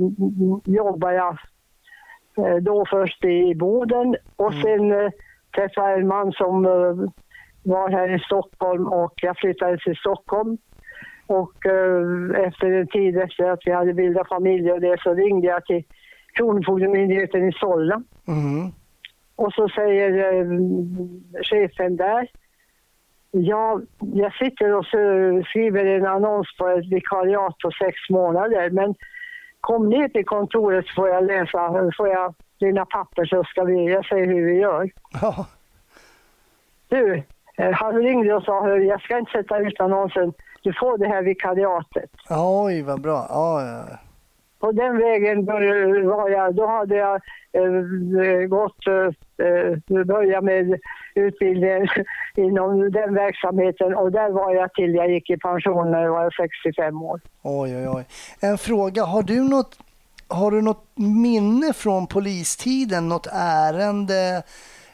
jobbade 0.64 1.14
jag 1.14 1.38
Eh, 2.38 2.56
då 2.56 2.84
först 2.90 3.24
i 3.24 3.54
Boden 3.54 4.16
och 4.36 4.52
mm. 4.52 4.62
sen 4.62 4.92
eh, 4.92 5.10
träffade 5.56 5.90
jag 5.90 6.00
en 6.00 6.06
man 6.06 6.32
som 6.32 6.66
eh, 6.66 7.10
var 7.62 7.90
här 7.90 8.14
i 8.14 8.18
Stockholm 8.18 8.86
och 8.86 9.12
jag 9.16 9.38
flyttade 9.38 9.78
till 9.78 9.96
Stockholm. 9.96 10.58
Och 11.26 11.66
efter 12.36 12.72
en 12.72 12.86
tid 12.86 13.18
efter 13.18 13.50
att 13.50 13.60
vi 13.64 13.72
hade 13.72 13.94
bildat 13.94 14.28
familj 14.28 14.72
och 14.72 14.80
det 14.80 15.00
så 15.00 15.14
ringde 15.14 15.46
jag 15.46 15.64
till 15.64 15.84
Kronofogdemyndigheten 16.32 17.48
i 17.48 17.52
Solna. 17.52 18.02
Mm. 18.28 18.72
Och 19.36 19.52
så 19.52 19.68
säger 19.68 20.46
chefen 21.42 21.96
där 21.96 22.28
Ja, 23.30 23.80
jag 23.98 24.34
sitter 24.34 24.74
och 24.74 24.86
skriver 25.46 25.84
en 25.84 26.06
annons 26.06 26.56
på 26.58 26.68
ett 26.68 26.92
vikariat 26.92 27.58
på 27.58 27.70
sex 27.70 27.96
månader 28.10 28.70
men 28.70 28.94
kom 29.60 29.88
ner 29.88 30.08
till 30.08 30.24
kontoret 30.24 30.86
så 30.86 30.92
får 30.94 31.08
jag 31.08 31.24
läsa, 31.24 31.90
får 31.96 32.08
jag 32.08 32.34
dina 32.58 32.84
papper 32.84 33.24
så 33.24 33.44
ska 33.44 33.64
vi, 33.64 33.92
jag 33.92 34.06
säger 34.06 34.26
hur 34.26 34.46
vi 34.46 34.58
gör. 34.60 34.90
Ja. 35.22 35.46
Du, 36.88 37.22
eh, 37.56 37.72
han 37.72 37.96
ringde 37.96 38.34
och 38.34 38.42
sa, 38.42 38.68
jag 38.68 39.00
ska 39.00 39.18
inte 39.18 39.32
sätta 39.32 39.58
ut 39.58 39.80
annonsen, 39.80 40.32
du 40.66 40.72
får 40.72 40.98
det 40.98 41.08
här 41.08 41.22
vikariatet. 41.22 42.10
Oj, 42.64 42.82
vad 42.82 43.00
bra. 43.00 43.26
Ja, 43.28 43.66
ja. 43.66 43.98
På 44.58 44.72
den 44.72 44.98
vägen 44.98 45.44
var 45.44 46.30
jag, 46.30 46.54
då 46.54 46.66
hade 46.66 46.96
jag 46.96 47.14
eh, 47.52 48.46
gått, 48.48 48.86
eh, 48.86 50.04
börjat 50.04 50.44
med 50.44 50.78
utbildningen 51.14 51.88
inom 52.36 52.90
den 52.90 53.14
verksamheten 53.14 53.94
och 53.94 54.12
där 54.12 54.30
var 54.30 54.54
jag 54.54 54.74
till 54.74 54.94
jag 54.94 55.10
gick 55.10 55.30
i 55.30 55.36
pension 55.36 55.90
när 55.90 56.02
jag 56.02 56.12
var 56.12 56.30
65 56.30 57.02
år. 57.02 57.20
Oj, 57.42 57.76
oj, 57.76 57.88
oj. 57.88 58.04
En 58.40 58.58
fråga, 58.58 59.04
har 59.04 59.22
du 59.22 59.48
något, 59.48 59.78
har 60.28 60.50
du 60.50 60.62
något 60.62 60.84
minne 60.94 61.72
från 61.72 62.06
polistiden, 62.06 63.08
något 63.08 63.26
ärende 63.32 64.42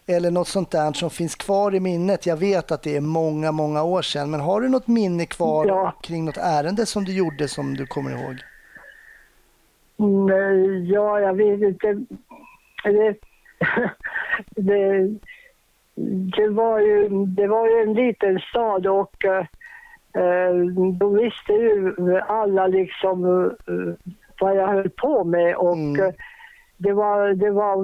eller 0.06 0.30
något 0.30 0.48
sånt 0.48 0.70
där 0.70 0.92
som 0.92 1.10
finns 1.10 1.34
kvar 1.34 1.74
i 1.74 1.80
minnet? 1.80 2.26
Jag 2.26 2.36
vet 2.36 2.72
att 2.72 2.82
det 2.82 2.96
är 2.96 3.00
många, 3.00 3.52
många 3.52 3.82
år 3.82 4.02
sedan, 4.02 4.30
men 4.30 4.40
har 4.40 4.60
du 4.60 4.68
något 4.68 4.86
minne 4.86 5.26
kvar 5.26 5.66
ja. 5.66 5.94
kring 6.02 6.24
något 6.24 6.36
ärende 6.36 6.86
som 6.86 7.04
du 7.04 7.16
gjorde 7.16 7.48
som 7.48 7.74
du 7.76 7.86
kommer 7.86 8.10
ihåg? 8.10 8.36
Ja, 10.86 11.20
jag 11.20 11.34
vet 11.34 11.60
inte. 11.60 12.04
Det, 12.84 13.16
det, 14.62 15.08
det, 16.36 16.48
var 16.48 16.78
ju, 16.80 17.08
det 17.26 17.46
var 17.46 17.68
ju 17.68 17.82
en 17.82 17.94
liten 17.94 18.38
stad 18.38 18.86
och 18.86 19.24
eh, 19.24 20.54
då 20.98 21.08
visste 21.08 21.52
ju 21.52 21.94
alla 22.28 22.66
liksom 22.66 23.24
eh, 23.24 24.10
vad 24.40 24.56
jag 24.56 24.68
höll 24.68 24.90
på 24.90 25.24
med 25.24 25.56
och 25.56 25.76
mm. 25.76 26.12
Det 26.82 26.92
var, 26.92 27.34
det 27.34 27.50
var, 27.50 27.76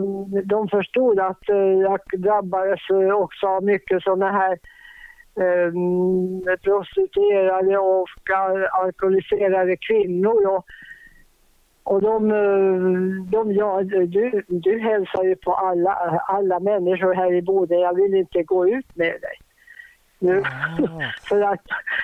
de 0.45 0.69
förstod 0.69 1.21
att 1.21 1.49
eh, 1.49 1.57
jag 1.57 2.01
drabbades 2.19 2.81
eh, 2.91 3.15
också 3.15 3.47
av 3.47 3.63
mycket 3.65 4.03
sådana 4.03 4.33
här 4.33 4.53
eh, 5.43 5.73
prostituerade 6.63 7.79
och 7.79 8.09
alkoholiserade 8.73 9.77
kvinnor. 9.77 10.47
Och, 10.47 10.65
och 11.83 12.03
de, 12.03 12.31
eh, 12.31 13.31
de 13.31 13.53
ja, 13.53 13.83
du, 13.83 14.45
du 14.49 14.79
hälsar 14.79 15.25
ju 15.25 15.37
på 15.37 15.55
alla, 15.55 15.93
alla 16.29 16.61
människor 16.61 17.15
här 17.15 17.33
i 17.33 17.43
Boden. 17.43 17.81
Jag 17.81 17.95
vill 17.95 18.15
inte 18.15 18.43
gå 18.43 18.69
ut 18.69 18.97
med 18.97 19.21
dig. 19.21 19.48
Nu. 20.19 20.43
Ah. 20.45 21.13
För 21.29 21.41
att 21.41 21.61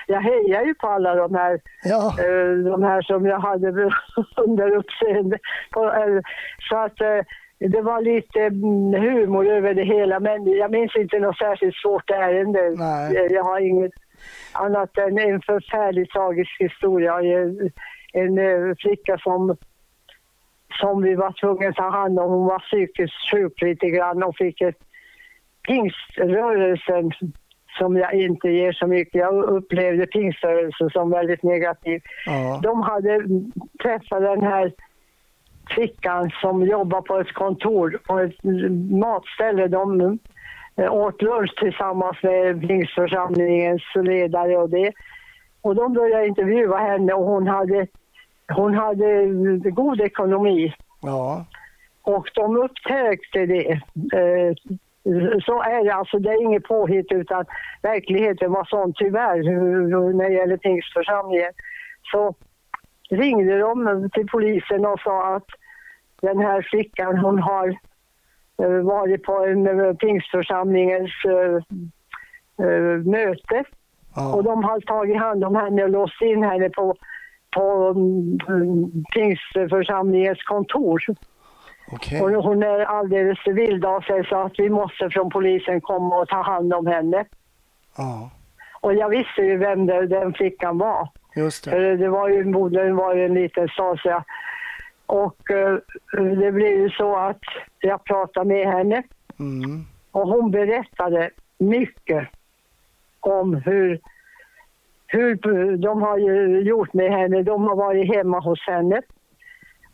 jag 0.07 0.21
hejar 0.21 0.65
ju 0.65 0.73
på 0.73 0.87
alla 0.87 1.15
de 1.15 1.35
här, 1.35 1.61
ja. 1.83 2.15
uh, 2.29 2.71
de 2.71 2.83
här 2.83 3.01
som 3.01 3.25
jag 3.25 3.39
hade 3.39 3.67
under 4.37 4.75
uppseende. 4.75 5.39
Uh, 5.77 6.21
så 6.69 6.77
att 6.77 7.01
uh, 7.01 7.21
det 7.59 7.81
var 7.81 8.01
lite 8.01 8.41
mm, 8.41 8.93
humor 8.93 9.47
över 9.47 9.73
det 9.73 9.83
hela 9.83 10.19
men 10.19 10.51
jag 10.51 10.71
minns 10.71 10.95
inte 10.95 11.19
något 11.19 11.37
särskilt 11.37 11.75
svårt 11.75 12.09
ärende. 12.09 12.69
Nej. 12.77 13.27
Jag 13.31 13.43
har 13.43 13.59
inget 13.59 13.93
annat 14.51 14.97
än 14.97 15.17
en 15.17 15.41
förfärligt 15.41 16.11
tragisk 16.11 16.51
historia. 16.59 17.19
En, 17.19 17.71
en 18.13 18.75
flicka 18.75 19.17
som 19.17 19.57
som 20.79 21.01
vi 21.01 21.15
var 21.15 21.31
tvungna 21.31 21.67
att 21.69 21.75
ta 21.75 21.89
hand 21.89 22.19
om. 22.19 22.31
Hon 22.31 22.45
var 22.45 22.59
psykiskt 22.59 23.31
sjuk 23.31 23.61
lite 23.61 23.89
grann 23.89 24.23
och 24.23 24.37
fick 24.37 24.61
ett 24.61 24.79
pingströrelsen 25.67 27.11
som 27.77 27.97
jag 27.97 28.13
inte 28.13 28.49
ger 28.49 28.71
så 28.73 28.87
mycket. 28.87 29.15
Jag 29.21 29.43
upplevde 29.43 30.05
pingströrelsen 30.05 30.89
som 30.89 31.09
väldigt 31.09 31.43
negativ. 31.43 32.01
Ja. 32.25 32.59
De 32.63 32.81
hade 32.81 33.23
träffat 33.83 34.21
den 34.21 34.41
här 34.41 34.71
flickan 35.69 36.31
som 36.41 36.65
jobbar 36.65 37.01
på 37.01 37.19
ett 37.19 37.33
kontor, 37.33 37.99
på 38.07 38.19
ett 38.19 38.43
matställe. 38.91 39.67
De 39.67 40.19
eh, 40.75 40.93
åt 40.93 41.21
lunch 41.21 41.55
tillsammans 41.59 42.17
med 42.23 42.67
pingstförsamlingens 42.67 43.83
ledare 43.95 44.57
och 44.57 44.69
det. 44.69 44.91
Och 45.61 45.75
de 45.75 45.93
började 45.93 46.27
intervjua 46.27 46.77
henne 46.77 47.13
och 47.13 47.25
hon 47.25 47.47
hade 47.47 47.87
hon 48.47 48.73
hade 48.73 49.25
god 49.69 50.01
ekonomi. 50.01 50.73
Ja. 51.01 51.45
Och 52.01 52.29
de 52.35 52.57
upptäckte 52.57 53.45
det. 53.45 53.71
Eh, 54.13 54.55
så 55.45 55.61
är 55.61 55.83
det 55.83 55.93
alltså, 55.93 56.19
det 56.19 56.29
är 56.29 56.41
inget 56.41 56.63
påhitt 56.63 57.11
utan 57.11 57.45
verkligheten 57.81 58.51
var 58.51 58.65
sån 58.65 58.93
tyvärr 58.93 59.43
när 60.13 60.29
det 60.29 60.35
gäller 60.35 60.57
pingstförsamlingen. 60.57 61.51
Så 62.11 62.35
ringde 63.09 63.59
de 63.59 64.09
till 64.13 64.27
polisen 64.27 64.85
och 64.85 64.99
sa 64.99 65.35
att 65.35 65.47
den 66.21 66.39
här 66.39 66.61
flickan 66.61 67.17
hon 67.17 67.39
har 67.39 67.67
eh, 68.61 68.81
varit 68.81 69.23
på 69.23 69.45
en 69.45 69.79
eh, 69.79 69.93
pingstförsamlingens 69.93 71.11
möte. 73.05 73.63
Ja. 74.15 74.35
Och 74.35 74.43
de 74.43 74.63
har 74.63 74.79
tagit 74.79 75.17
hand 75.17 75.43
om 75.43 75.55
henne 75.55 75.83
och 75.83 75.89
låst 75.89 76.21
in 76.21 76.43
henne 76.43 76.69
på 76.69 76.95
på 77.55 77.93
mm, 77.95 78.91
pingstförsamlingens 79.13 80.43
kontor. 80.43 81.03
Okay. 81.91 82.21
Och 82.21 82.43
hon 82.43 82.63
är 82.63 82.79
alldeles 82.79 83.39
vild 83.47 83.85
av 83.85 84.01
sig 84.01 84.25
så 84.25 84.35
att 84.35 84.53
vi 84.57 84.69
måste 84.69 85.09
från 85.09 85.29
polisen 85.29 85.81
komma 85.81 86.15
och 86.15 86.27
ta 86.27 86.41
hand 86.41 86.73
om 86.73 86.87
henne. 86.87 87.25
Ah. 87.95 88.29
Och 88.81 88.93
jag 88.93 89.09
visste 89.09 89.41
ju 89.41 89.57
vem 89.57 89.85
det, 89.85 90.07
den 90.07 90.33
flickan 90.33 90.77
var. 90.77 91.09
Just 91.35 91.63
det. 91.63 91.71
För 91.71 91.79
det 91.79 92.09
var 92.09 92.29
ju, 92.29 92.43
Boden 92.43 92.95
var 92.95 93.15
ju 93.15 93.25
en 93.25 93.33
liten 93.33 93.67
stad 93.67 93.99
så 93.99 94.09
jag, 94.09 94.23
och 95.05 95.49
uh, 95.51 95.77
det 96.35 96.51
blev 96.51 96.71
ju 96.71 96.89
så 96.89 97.15
att 97.15 97.41
jag 97.79 98.03
pratade 98.03 98.45
med 98.45 98.67
henne. 98.67 99.03
Mm. 99.39 99.85
Och 100.11 100.27
hon 100.27 100.51
berättade 100.51 101.29
mycket 101.57 102.27
om 103.19 103.55
hur 103.55 103.99
hur 105.07 105.77
de 105.77 106.01
har 106.01 106.17
gjort 106.61 106.93
med 106.93 107.11
henne. 107.11 107.43
De 107.43 107.63
har 107.63 107.75
varit 107.75 108.15
hemma 108.15 108.39
hos 108.39 108.67
henne 108.67 109.01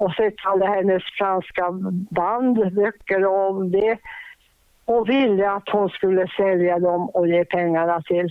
och 0.02 0.12
sett 0.14 0.34
alla 0.44 0.66
hennes 0.66 1.04
franska 1.18 1.72
band, 2.10 2.74
böcker 2.76 3.26
och 3.26 3.66
det 3.66 3.98
och 4.86 5.10
ville 5.10 5.52
att 5.52 5.70
hon 5.70 5.90
skulle 5.90 6.28
sälja 6.38 6.80
dem 6.80 7.10
och 7.10 7.28
ge 7.28 7.46
pengarna 7.46 8.02
till. 8.02 8.30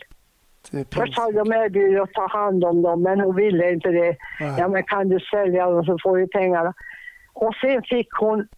Först 0.95 1.19
hade 1.19 1.33
de 1.39 1.53
erbjudit 1.53 2.01
att 2.01 2.13
ta 2.13 2.27
hand 2.29 2.65
om 2.65 2.83
dem 2.83 3.03
men 3.03 3.21
hon 3.21 3.37
ville 3.37 3.73
inte 3.73 3.89
det. 3.91 4.17
Nej. 4.41 4.55
Ja 4.59 4.69
men 4.69 4.83
kan 4.83 5.09
du 5.09 5.21
sälja 5.21 5.71
dem 5.71 5.85
så 5.85 5.99
får 6.03 6.17
du 6.17 6.27
pengarna. 6.27 6.75
Och 7.33 7.55
sen 7.55 7.83
fick 7.83 8.09
hon 8.13 8.49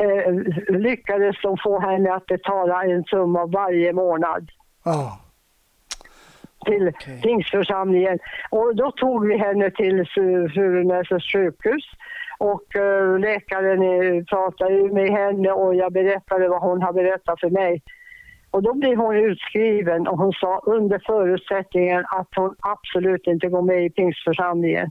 eh, 0.00 0.32
lyckades 0.78 1.36
de 1.42 1.56
få 1.64 1.80
henne 1.80 2.12
att 2.14 2.26
betala 2.26 2.84
en 2.84 3.04
summa 3.04 3.46
varje 3.46 3.92
månad 3.92 4.50
Ja. 4.84 5.18
till 6.66 6.88
Okej. 6.88 7.20
tingsförsamlingen. 7.22 8.18
Och 8.50 8.76
då 8.76 8.90
tog 8.90 9.26
vi 9.26 9.36
henne 9.38 9.70
till 9.70 10.04
Fu- 10.04 10.48
Furunäsets 10.54 11.32
sjukhus 11.32 11.84
och 12.38 12.76
eh, 12.76 13.18
läkaren 13.18 13.82
eh, 13.82 14.24
pratade 14.24 14.74
ju 14.74 14.92
med 14.92 15.10
henne 15.10 15.50
och 15.50 15.74
jag 15.74 15.92
berättade 15.92 16.48
vad 16.48 16.62
hon 16.62 16.82
har 16.82 16.92
berättat 16.92 17.40
för 17.40 17.50
mig. 17.50 17.82
Och 18.50 18.62
då 18.62 18.74
blev 18.74 18.96
hon 18.96 19.16
utskriven 19.16 20.08
och 20.08 20.18
hon 20.18 20.32
sa 20.32 20.62
under 20.66 21.02
förutsättningen 21.06 22.04
att 22.08 22.28
hon 22.36 22.54
absolut 22.60 23.26
inte 23.26 23.48
går 23.48 23.62
med 23.62 23.84
i 23.84 23.90
pingstförsamlingen. 23.90 24.90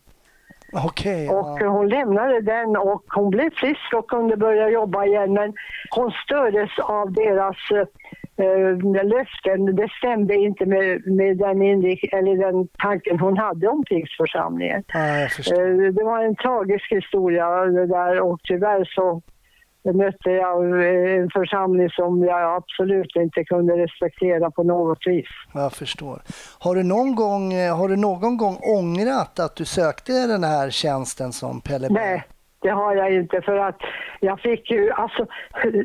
Okej. 0.73 1.29
Och 1.29 1.57
ja. 1.59 1.65
eh, 1.65 1.71
hon 1.71 1.89
lämnade 1.89 2.41
den 2.41 2.77
och 2.77 3.03
hon 3.07 3.29
blev 3.29 3.49
frisk 3.49 3.93
och 3.95 4.09
kunde 4.09 4.37
börja 4.37 4.69
jobba 4.69 5.05
igen 5.05 5.33
men 5.33 5.53
hon 5.89 6.11
stördes 6.11 6.79
av 6.79 7.13
deras 7.13 7.57
eh, 7.71 9.03
löften. 9.03 9.75
Det 9.75 9.89
stämde 9.89 10.35
inte 10.35 10.65
med, 10.65 11.07
med 11.07 11.37
den, 11.37 11.61
inrik- 11.61 12.13
eller 12.13 12.37
den 12.37 12.67
tanken 12.77 13.19
hon 13.19 13.37
hade 13.37 13.67
om 13.67 13.83
pingstförsamlingen. 13.83 14.83
ja. 14.93 14.99
Eh, 15.19 15.93
det 15.93 16.03
var 16.03 16.23
en 16.23 16.35
tragisk 16.35 16.91
historia 16.91 17.47
det 17.65 17.85
där 17.85 18.21
och 18.21 18.39
tyvärr 18.43 18.85
så 18.85 19.21
mötte 19.83 20.29
jag 20.29 20.63
en 21.19 21.29
församling 21.29 21.89
som 21.89 22.23
jag 22.23 22.55
absolut 22.55 23.15
inte 23.15 23.43
kunde 23.43 23.73
respektera 23.73 24.51
på 24.51 24.63
något 24.63 25.07
vis. 25.07 25.27
Jag 25.53 25.73
förstår. 25.73 26.21
Har 26.59 26.75
du 26.75 26.83
någon 26.83 27.15
gång, 27.15 27.53
eh, 27.53 27.77
har 27.77 27.89
du 27.89 27.95
någon 27.95 28.37
gång 28.37 28.57
ångrat 28.77 29.39
att 29.39 29.55
du 29.55 29.65
sökte 29.65 30.11
den 30.11 30.43
här 30.43 30.69
tjänsten 30.69 31.31
som 31.31 31.61
Pelle? 31.61 31.87
Nej, 31.89 32.23
det 32.61 32.69
har 32.69 32.95
jag 32.95 33.13
inte 33.13 33.41
för 33.41 33.57
att 33.57 33.79
jag 34.19 34.39
fick 34.39 34.71
ju, 34.71 34.91
alltså 34.91 35.25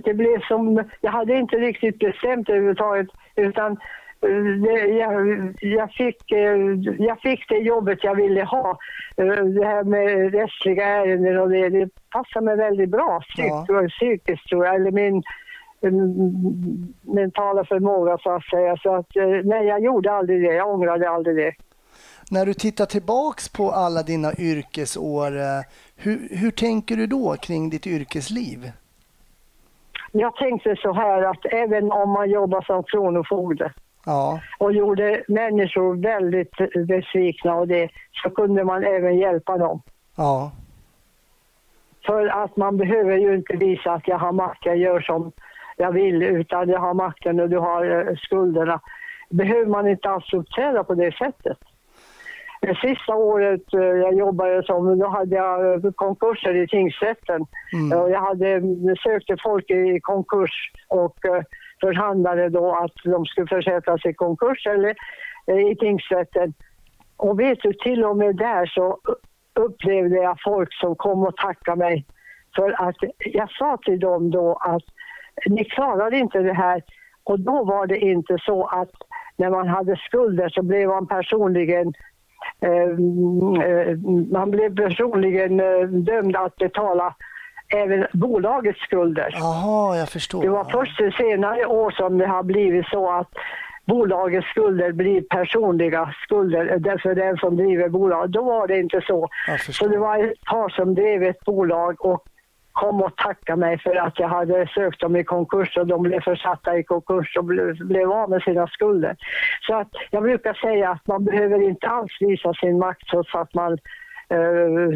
det 0.05 0.15
blev 0.15 0.41
som, 0.49 0.85
jag 1.01 1.13
hade 1.13 1.35
inte 1.39 1.57
riktigt 1.57 1.99
bestämt 1.99 2.49
överhuvudtaget 2.49 3.09
utan 3.37 3.77
jag, 4.99 5.55
jag, 5.61 5.93
fick, 5.93 6.33
eh, 6.33 6.57
jag 6.99 7.21
fick 7.21 7.49
det 7.49 7.59
jobbet 7.59 8.05
jag 8.05 8.15
ville 8.15 8.45
ha. 8.45 8.79
Eh, 9.17 9.27
Det 9.27 9.67
här 9.67 9.85
med 9.85 10.35
rättsliga 10.35 10.87
ärenden 10.87 11.39
och 11.39 11.51
det, 11.51 11.69
det 11.69 11.89
passar 12.11 12.41
mig 12.41 12.57
väldigt 12.57 12.91
bra 12.91 13.21
psyk, 13.21 13.91
psykiskt 13.99 14.49
tror 14.49 14.67
jag, 14.67 14.75
eller 14.75 14.91
min 14.91 15.23
mentala 17.03 17.65
förmåga 17.65 18.19
så 18.19 18.31
att 18.31 18.45
säga. 18.45 18.77
Så 18.77 18.95
att 18.95 19.17
eh, 19.17 19.29
nej, 19.45 19.67
jag 19.67 19.81
gjorde 19.81 20.13
aldrig 20.13 20.43
det, 20.43 20.55
jag 20.55 20.69
ångrade 20.69 21.11
aldrig 21.11 21.37
det. 21.37 21.53
När 22.31 22.47
du 22.47 22.55
tittar 22.55 22.87
tillbaks 22.87 23.49
på 23.49 23.71
alla 23.71 24.03
dina 24.03 24.33
yrkesår, 24.39 25.31
hur, 25.97 26.37
hur 26.37 26.51
tänker 26.51 26.97
du 26.97 27.07
då 27.07 27.37
kring 27.37 27.71
ditt 27.71 27.87
yrkesliv? 27.87 28.71
Jag 30.13 30.37
tänkte 30.37 30.77
så 30.77 30.93
här 30.93 31.23
att 31.23 31.45
även 31.45 31.93
om 31.93 32.11
man 32.11 32.31
jobbar 32.31 32.63
som 32.63 32.83
kronofogde 32.83 33.73
Ja, 34.07 34.41
och 34.59 34.73
gjorde 34.73 35.25
människor 35.29 35.95
väldigt 35.95 36.87
besvikna 36.89 37.55
och 37.55 37.69
det, 37.69 37.91
så 38.23 38.31
kunde 38.31 38.65
man 38.65 38.85
även 38.85 39.19
hjälpa 39.19 39.59
dem. 39.59 39.83
ja, 40.17 40.53
För 42.07 42.27
att 42.27 42.57
man 42.57 42.77
behöver 42.77 43.17
ju 43.17 43.35
inte 43.35 43.57
visa 43.57 43.93
att 43.93 44.09
jag 44.09 44.19
har 44.19 44.33
makt, 44.33 44.67
jag 44.67 44.77
gör 44.77 45.01
som 45.01 45.33
jag 45.77 45.93
vill, 45.93 46.23
utan 46.23 46.69
jag 46.69 46.81
har 46.81 46.95
makten 46.95 47.41
och 47.41 47.49
du 47.49 47.59
har 47.59 48.09
eh, 48.09 48.17
skulderna. 48.17 48.81
Behöver 49.31 49.67
man 49.67 49.89
inte 49.89 50.09
alls 50.09 50.33
uppträda 50.33 50.85
på 50.85 50.95
det 50.95 51.15
sättet. 51.17 51.59
Det 52.61 52.75
sista 52.75 53.15
året 53.15 53.75
eh, 53.75 53.81
jag 53.81 54.15
jobbade 54.15 54.63
som, 54.63 54.99
då 54.99 55.09
hade 55.09 55.37
jag 55.37 55.85
eh, 55.85 55.93
konkurser 55.93 56.55
i 56.55 56.69
tingsrätten. 56.69 57.47
Mm. 57.73 57.99
Och 57.99 58.11
jag 58.11 58.21
hade, 58.21 58.63
sökte 59.03 59.37
folk 59.43 59.71
i 59.71 60.01
konkurs 60.01 60.73
och 60.89 61.17
förhandlade 61.85 62.49
då 62.49 62.75
att 62.75 62.97
de 63.05 63.25
skulle 63.25 63.47
försättas 63.47 64.07
i 64.07 64.15
konkurs 64.15 64.67
eller 64.67 64.95
eh, 65.47 65.71
i 65.71 65.77
tingsrätten. 65.77 66.55
Och 67.17 67.41
vet 67.41 67.59
du, 67.63 67.73
till 67.73 68.05
och 68.05 68.17
med 68.17 68.37
där 68.37 68.67
så 68.67 68.99
upplevde 69.55 70.17
jag 70.17 70.37
folk 70.45 70.75
som 70.75 70.97
kom 70.97 71.23
och 71.23 71.37
tackade 71.37 71.79
mig. 71.79 72.07
För 72.57 72.89
att 72.89 72.97
jag 73.19 73.51
sa 73.51 73.79
till 73.85 74.01
dem 74.01 74.31
då 74.31 74.55
att 74.55 74.83
ni 75.47 75.65
klarar 75.65 76.15
inte 76.15 76.39
det 76.39 76.53
här. 76.53 76.83
Och 77.25 77.41
då 77.41 77.65
var 77.65 77.87
det 77.87 77.99
inte 77.99 78.39
så 78.47 78.67
att 78.67 78.91
när 79.37 79.51
man 79.51 79.69
hade 79.69 79.97
skulder 79.97 80.49
så 80.49 80.63
blev 80.63 80.89
man 80.89 81.07
personligen 81.07 81.93
eh, 82.61 82.71
mm, 82.71 83.61
eh 83.61 83.89
mm, 83.89 84.29
man 84.33 84.51
blev 84.51 84.77
personligen 84.77 85.61
eh, 85.61 85.89
dömd 85.89 86.37
att 86.37 86.57
betala 86.57 87.15
även 87.73 88.07
bolagets 88.13 88.81
skulder. 88.81 89.31
Jaha, 89.33 89.97
jag 89.97 90.09
förstår. 90.09 90.43
Det 90.43 90.49
var 90.49 90.65
först 90.65 91.17
senare 91.17 91.67
år 91.67 91.91
som 91.91 92.19
det 92.19 92.27
har 92.27 92.43
blivit 92.43 92.87
så 92.87 93.11
att 93.11 93.29
bolagets 93.85 94.49
skulder 94.49 94.93
blir 94.93 95.21
personliga 95.21 96.15
skulder 96.25 96.99
för 96.99 97.15
den 97.15 97.37
som 97.37 97.57
driver 97.57 97.89
bolag. 97.89 98.31
Då 98.31 98.43
var 98.43 98.67
det 98.67 98.79
inte 98.79 99.01
så. 99.07 99.29
Så 99.71 99.89
det 99.89 99.99
var 99.99 100.25
ett 100.25 100.45
par 100.45 100.69
som 100.69 100.95
drev 100.95 101.23
ett 101.23 101.45
bolag 101.45 102.05
och 102.05 102.25
kom 102.73 103.03
och 103.03 103.17
tackade 103.17 103.61
mig 103.61 103.79
för 103.79 103.97
att 103.97 104.19
jag 104.19 104.29
hade 104.29 104.69
sökt 104.75 105.01
dem 105.01 105.17
i 105.17 105.25
konkurs 105.25 105.77
och 105.77 105.87
de 105.87 106.03
blev 106.03 106.21
försatta 106.21 106.79
i 106.79 106.83
konkurs 106.85 107.37
och 107.37 107.45
blev, 107.45 108.13
av 108.13 108.31
med 108.31 108.43
sina 108.43 108.67
skulder. 108.67 109.17
Så 109.67 109.75
att 109.75 109.89
jag 110.11 110.23
brukar 110.23 110.55
säga 110.55 110.91
att 110.91 111.07
man 111.07 111.25
behöver 111.25 111.63
inte 111.63 111.87
alls 111.87 112.13
visa 112.21 112.55
sin 112.55 112.79
makt 112.79 113.09
trots 113.11 113.35
att 113.35 113.55
man 113.55 113.79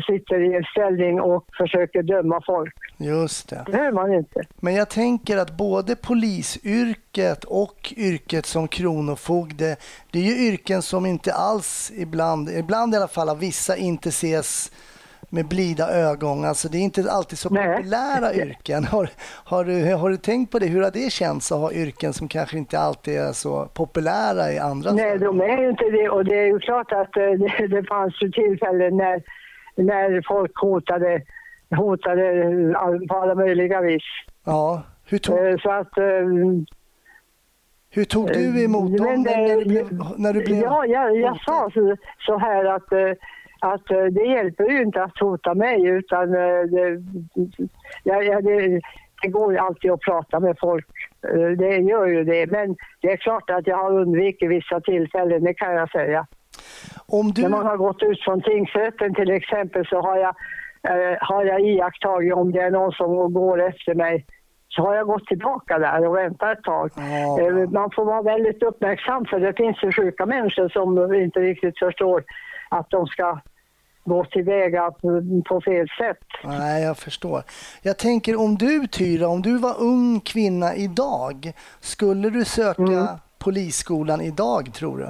sitter 0.07 0.53
i 0.53 0.57
en 0.57 0.64
ställning 0.64 1.20
och 1.20 1.44
försöker 1.59 2.03
döma 2.03 2.40
folk. 2.46 2.75
Just 2.99 3.49
det. 3.49 3.62
Det 3.66 3.72
behöver 3.72 3.92
man 3.92 4.14
inte. 4.14 4.42
Men 4.61 4.75
jag 4.75 4.88
tänker 4.90 5.37
att 5.37 5.57
både 5.57 5.96
polisyrket 5.96 7.44
och 7.44 7.94
yrket 7.96 8.46
som 8.46 8.68
kronofogde, 8.68 9.77
det 10.11 10.18
är 10.18 10.22
ju 10.22 10.49
yrken 10.49 10.83
som 10.83 11.07
inte 11.07 11.33
alls 11.33 11.92
ibland, 11.96 12.51
ibland 12.51 12.94
i 12.94 12.96
alla 12.96 13.09
fall 13.09 13.29
av 13.29 13.38
vissa, 13.38 13.77
inte 13.77 14.09
ses 14.09 14.72
med 15.37 15.49
blida 15.49 15.87
ögon. 15.90 16.44
Alltså 16.44 16.68
det 16.68 16.79
är 16.79 16.83
inte 16.83 17.11
alltid 17.11 17.38
så 17.38 17.49
Nej. 17.51 17.77
populära 17.77 18.35
yrken. 18.44 18.85
Har, 18.85 19.09
har, 19.44 19.64
du, 19.64 19.94
har 19.94 20.11
du 20.11 20.16
tänkt 20.16 20.53
på 20.53 20.59
det? 20.59 20.66
Hur 20.66 20.83
har 20.83 20.90
det 20.90 21.12
känts 21.12 21.53
att 21.53 21.59
ha 21.59 21.72
yrken 21.72 22.12
som 22.12 22.29
kanske 22.29 22.59
inte 22.59 22.79
alltid 22.79 23.14
är 23.18 23.33
så 23.33 23.68
populära 23.75 24.53
i 24.53 24.59
andra 24.59 24.92
Nej, 24.92 25.18
de 25.18 25.40
är 25.40 25.59
ju 25.62 25.70
inte 25.70 25.85
det. 25.90 26.09
Och 26.09 26.25
det 26.25 26.35
är 26.38 26.46
ju 26.46 26.59
klart 26.59 26.92
att 26.92 27.16
eh, 27.16 27.22
det, 27.42 27.66
det 27.66 27.85
fanns 27.85 28.22
ju 28.22 28.31
tillfällen 28.31 28.96
när, 28.96 29.22
när 29.77 30.22
folk 30.29 30.53
hotade, 30.61 31.22
hotade 31.77 32.25
all- 32.77 33.07
på 33.09 33.14
alla 33.16 33.35
möjliga 33.35 33.81
vis. 33.81 34.03
Ja. 34.44 34.83
Hur 35.09 35.18
tog, 35.18 35.38
Eh, 35.38 35.57
Så 35.59 35.70
att... 35.70 35.99
eh, 35.99 36.27
hur 37.90 38.05
tog 38.05 38.27
du 38.33 38.64
emot 38.64 38.96
dem 38.99 39.22
när, 39.22 39.37
det- 39.37 39.46
när, 39.49 39.57
du 39.57 39.64
blev, 39.64 39.87
när 40.18 40.33
du 40.33 40.40
blev 40.44 40.62
Ja, 40.62 40.87
jag, 40.87 41.16
jag 41.20 41.40
sa 41.46 41.70
så, 41.75 41.96
så 42.27 42.38
här 42.38 42.64
att, 42.64 42.92
eh, 42.92 43.12
att 43.60 43.90
eh, 43.90 44.04
det 44.04 44.24
hjälper 44.24 44.64
ju 44.64 44.82
inte 44.82 45.02
att 45.02 45.18
hota 45.20 45.54
mig 45.54 45.86
utan 45.86 46.34
eh, 46.34 46.60
det, 46.70 47.02
ja, 48.04 48.40
det, 48.40 48.80
det 49.22 49.28
går 49.28 49.52
ju 49.52 49.58
alltid 49.58 49.90
att 49.90 50.00
prata 50.00 50.40
med 50.40 50.56
folk. 50.60 50.86
Eh, 51.28 51.48
Det 51.58 51.76
gör 51.76 52.06
ju 52.06 52.24
det. 52.24 52.50
Men 52.50 52.76
det 53.00 53.12
är 53.12 53.16
klart 53.16 53.50
att 53.50 53.66
jag 53.66 53.76
har 53.76 53.92
undvikit 53.92 54.50
vissa 54.50 54.80
tillfällen, 54.80 55.44
det 55.44 55.54
kan 55.54 55.74
jag 55.74 55.90
säga. 55.90 56.26
Om 57.06 57.30
du, 57.32 57.42
När 57.42 57.48
man 57.48 57.66
har 57.66 57.76
gått 57.76 58.02
ut 58.02 58.24
från 58.24 58.42
tingsrätten 58.42 59.14
till 59.14 59.30
exempel 59.30 59.86
så 59.86 60.00
har 60.00 60.16
jag, 60.16 60.34
eh, 60.88 61.16
har 61.20 61.44
jag 61.44 61.60
iakttagit 61.60 62.34
om 62.34 62.52
det 62.52 62.60
är 62.60 62.70
någon 62.70 62.92
som 62.92 63.32
går 63.32 63.62
efter 63.62 63.94
mig 63.94 64.24
så 64.68 64.82
har 64.82 64.94
jag 64.94 65.06
gått 65.06 65.26
tillbaka 65.26 65.78
där 65.78 66.06
och 66.08 66.16
väntat 66.16 66.58
ett 66.58 66.64
tag. 66.64 66.90
Ja. 66.96 67.40
Eh, 67.40 67.70
Man 67.70 67.90
får 67.90 68.04
vara 68.04 68.22
väldigt 68.22 68.62
uppmärksam 68.62 69.24
för 69.24 69.40
det 69.40 69.52
finns 69.56 69.82
ju 69.82 69.92
sjuka 69.92 70.26
människor 70.26 70.68
som 70.68 71.14
inte 71.14 71.40
riktigt 71.40 71.78
förstår 71.78 72.24
att 72.68 72.90
de 72.90 73.07
ska 73.07 73.40
gå 74.05 74.24
tillväga 74.24 74.90
på, 75.48 75.61
fel 75.61 75.87
sätt. 75.98 76.18
Nej, 76.44 76.83
jag 76.83 76.96
förstår. 76.98 77.42
Jag 77.83 77.98
tänker 77.98 78.40
om 78.40 78.55
du 78.55 78.87
Tyra, 78.87 79.29
om 79.29 79.42
du 79.42 79.59
var 79.59 79.74
ung 79.81 80.20
kvinna 80.20 80.74
idag, 80.74 81.52
skulle 81.81 82.31
du 82.31 82.44
söka 82.44 82.83
Mm. 82.83 83.07
polisskolan 83.38 84.20
idag 84.20 84.74
tror 84.74 84.98
du? 84.98 85.05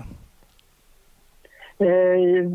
Eh, 1.87 2.51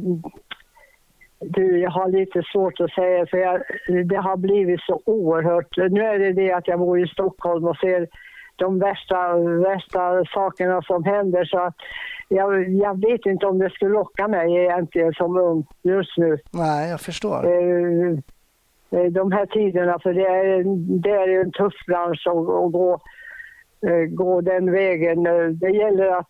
Du, 1.43 1.79
jag 1.79 1.91
har 1.91 2.07
lite 2.07 2.41
svårt 2.53 2.79
att 2.79 2.91
säga 2.91 3.25
för 3.25 3.37
jag, 3.37 3.61
det 4.09 4.15
har 4.17 4.37
blivit 4.37 4.81
så 4.81 5.01
oerhört. 5.05 5.77
Nu 5.77 6.01
är 6.05 6.19
det 6.19 6.33
det 6.33 6.51
att 6.51 6.67
jag 6.67 6.79
bor 6.79 6.99
i 6.99 7.07
Stockholm 7.07 7.67
och 7.67 7.77
ser 7.77 8.07
de 8.55 8.79
värsta, 8.79 9.37
värsta 9.37 10.25
sakerna 10.25 10.81
som 10.81 11.03
händer 11.03 11.45
så 11.45 11.59
att 11.59 11.75
jag, 12.27 12.69
jag 12.69 13.01
vet 13.01 13.25
inte 13.25 13.45
om 13.45 13.59
det 13.59 13.69
skulle 13.69 13.91
locka 13.91 14.27
mig 14.27 14.55
egentligen 14.55 15.13
som 15.13 15.37
ung 15.37 15.65
just 15.81 16.17
nu. 16.17 16.37
Nej, 16.51 16.89
jag 16.89 17.01
förstår. 17.01 17.45
Eh, 17.45 18.11
eh, 18.91 19.11
de 19.11 19.31
här 19.31 19.45
tiderna 19.45 19.99
för 19.99 20.13
det 20.13 20.25
är, 20.25 20.63
det 21.01 21.09
är 21.09 21.41
en 21.41 21.51
tuff 21.51 21.73
bransch 21.87 22.27
att, 22.27 22.37
att 22.37 22.71
gå, 22.71 23.01
eh, 23.87 24.05
gå 24.09 24.41
den 24.41 24.71
vägen. 24.71 25.23
Det 25.53 25.69
gäller 25.69 26.17
att, 26.17 26.29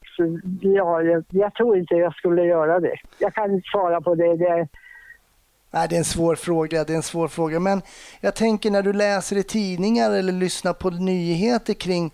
ja, 0.61 1.01
jag, 1.01 1.23
jag 1.29 1.53
tror 1.53 1.77
inte 1.77 1.95
jag 1.95 2.13
skulle 2.13 2.43
göra 2.43 2.79
det. 2.79 2.95
Jag 3.19 3.33
kan 3.33 3.51
inte 3.51 3.69
svara 3.71 4.01
på 4.01 4.15
det. 4.15 4.35
det 4.35 4.67
Nej, 5.71 5.87
det 5.89 5.95
är 5.95 5.97
en 5.97 6.05
svår 6.05 6.35
fråga. 6.35 6.83
Det 6.83 6.93
är 6.93 6.97
en 6.97 7.03
svår 7.03 7.27
fråga. 7.27 7.59
Men 7.59 7.81
jag 8.21 8.35
tänker 8.35 8.71
när 8.71 8.81
du 8.81 8.93
läser 8.93 9.35
i 9.37 9.43
tidningar 9.43 10.11
eller 10.11 10.33
lyssnar 10.33 10.73
på 10.73 10.89
nyheter 10.89 11.73
kring 11.73 12.11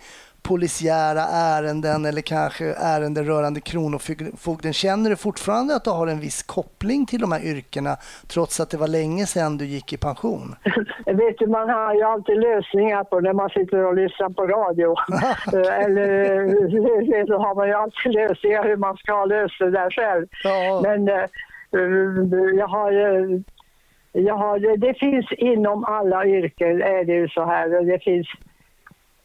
polisiära 0.47 1.21
ärenden 1.31 2.05
eller 2.05 2.21
kanske 2.21 2.65
ärenden 2.65 3.25
rörande 3.25 3.61
Kronofogden. 3.61 4.73
Känner 4.73 5.09
du 5.09 5.15
fortfarande 5.15 5.75
att 5.75 5.83
du 5.83 5.89
har 5.89 6.07
en 6.07 6.19
viss 6.19 6.43
koppling 6.43 7.05
till 7.05 7.21
de 7.21 7.31
här 7.31 7.43
yrkena 7.45 7.97
trots 8.27 8.59
att 8.59 8.69
det 8.69 8.77
var 8.77 8.87
länge 8.87 9.25
sedan 9.25 9.57
du 9.57 9.65
gick 9.65 9.93
i 9.93 9.97
pension? 9.97 10.55
Vet 11.05 11.37
du, 11.39 11.47
man 11.47 11.69
har 11.69 11.93
ju 11.93 12.03
alltid 12.03 12.37
lösningar 12.39 13.03
på 13.03 13.19
när 13.19 13.33
man 13.33 13.49
sitter 13.49 13.85
och 13.85 13.95
lyssnar 13.95 14.29
på 14.29 14.47
radio. 14.47 14.95
eller 15.83 17.25
så 17.27 17.37
har 17.37 17.55
man 17.55 17.67
ju 17.67 17.73
alltid 17.73 18.13
lösningar 18.13 18.63
hur 18.63 18.77
man 18.77 18.97
ska 18.97 19.25
lösa 19.25 19.65
det 19.65 19.71
där 19.71 19.89
själv. 19.89 20.27
Ja. 20.43 20.81
Men 20.83 21.09
uh, 21.09 21.25
jag 22.57 22.67
har 22.67 22.91
jag 24.11 24.35
har, 24.35 24.77
det 24.77 24.93
finns 24.93 25.31
inom 25.31 25.85
alla 25.85 26.25
yrken 26.25 26.81
är 26.81 27.03
det 27.03 27.13
ju 27.13 27.27
så 27.29 27.45
här. 27.45 27.83
Det 27.83 28.03
finns 28.03 28.27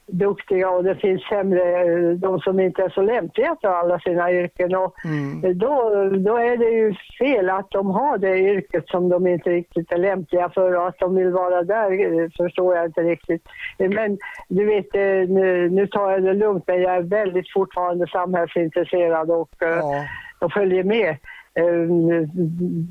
duktiga 0.06 0.70
och 0.70 0.84
det 0.84 0.94
finns 0.94 1.22
sämre, 1.22 2.14
de 2.14 2.40
som 2.40 2.60
inte 2.60 2.82
är 2.82 2.88
så 2.88 3.02
lämpliga 3.02 3.56
för 3.60 3.68
alla 3.68 3.98
sina 3.98 4.32
yrken. 4.32 4.74
Och 4.74 5.04
mm. 5.04 5.58
då, 5.58 6.08
då 6.18 6.36
är 6.36 6.56
det 6.56 6.70
ju 6.70 6.94
fel 7.18 7.50
att 7.50 7.70
de 7.70 7.90
har 7.90 8.18
det 8.18 8.38
yrket 8.38 8.88
som 8.88 9.08
de 9.08 9.26
inte 9.26 9.50
riktigt 9.50 9.92
är 9.92 9.98
lämpliga 9.98 10.48
för 10.48 10.76
och 10.76 10.88
att 10.88 10.98
de 10.98 11.14
vill 11.14 11.30
vara 11.30 11.62
där 11.62 12.42
förstår 12.42 12.76
jag 12.76 12.86
inte 12.86 13.00
riktigt. 13.00 13.42
Men 13.78 14.18
du 14.48 14.64
vet, 14.64 14.94
eh, 14.94 15.28
nu, 15.34 15.70
nu 15.70 15.86
tar 15.86 16.10
jag 16.10 16.22
det 16.22 16.34
lugnt 16.34 16.64
men 16.66 16.82
jag 16.82 16.96
är 16.96 17.02
väldigt 17.02 17.52
fortfarande 17.52 18.06
samhällsintresserad 18.06 19.30
och, 19.30 19.62
eh, 19.62 19.68
ja. 19.68 20.04
och 20.40 20.52
följer 20.52 20.84
med 20.84 21.16
eh, 21.54 22.28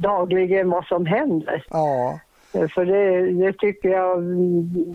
dagligen 0.01 0.69
vad 0.69 0.85
som 0.85 1.05
händer. 1.05 1.65
Ja. 1.69 2.19
För 2.51 2.85
det, 2.85 3.31
det 3.45 3.53
tycker 3.53 3.89
jag, 3.89 4.23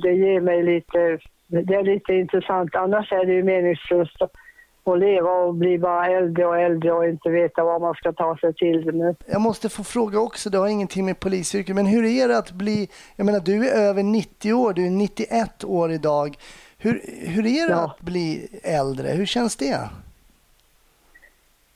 det 0.03 0.13
ger 0.13 0.41
mig 0.41 0.63
lite 0.63 1.19
det 1.49 1.75
är 1.75 1.83
lite 1.83 2.13
intressant. 2.13 2.75
Annars 2.75 3.13
är 3.13 3.27
det 3.27 3.33
ju 3.33 3.43
meningslöst 3.43 4.23
att 4.23 4.99
leva 4.99 5.31
och 5.31 5.55
bli 5.55 5.79
bara 5.79 6.07
äldre 6.07 6.47
och 6.47 6.59
äldre 6.59 6.93
och 6.93 7.09
inte 7.09 7.29
veta 7.29 7.65
vad 7.65 7.81
man 7.81 7.95
ska 7.95 8.13
ta 8.13 8.37
sig 8.37 8.55
till. 8.55 8.93
Men... 8.93 9.17
Jag 9.27 9.41
måste 9.41 9.69
få 9.69 9.85
fråga 9.85 10.21
också, 10.21 10.51
det 10.51 10.59
har 10.59 10.69
ingenting 10.69 11.05
med 11.05 11.21
polisyrket, 11.21 11.75
men 11.75 11.87
hur 11.87 12.05
är 12.05 12.29
det 12.29 12.39
att 12.39 12.53
bli, 12.53 12.89
jag 13.17 13.25
menar 13.27 13.41
du 13.41 13.69
är 13.69 13.89
över 13.89 14.03
90 14.03 14.53
år, 14.53 14.73
du 14.73 14.87
är 14.87 14.91
91 14.91 15.65
år 15.65 15.93
idag. 15.93 16.37
Hur, 16.79 17.01
hur 17.27 17.47
är 17.47 17.69
det 17.69 17.75
ja. 17.75 17.85
att 17.85 18.01
bli 18.01 18.49
äldre? 18.63 19.09
Hur 19.09 19.27
känns 19.27 19.57
det? 19.57 19.79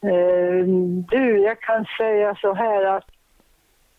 Uh, 0.05 0.65
du, 1.11 1.39
jag 1.39 1.61
kan 1.61 1.85
säga 1.99 2.35
så 2.35 2.55
här 2.55 2.85
att 2.85 3.05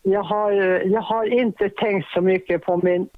jag 0.02 0.22
har, 0.22 0.52
jag 0.86 1.00
har 1.00 1.24
inte 1.24 1.68
tänkt 1.68 2.08
så 2.08 2.20
mycket 2.20 2.64
på 2.64 2.76
min 2.76 3.08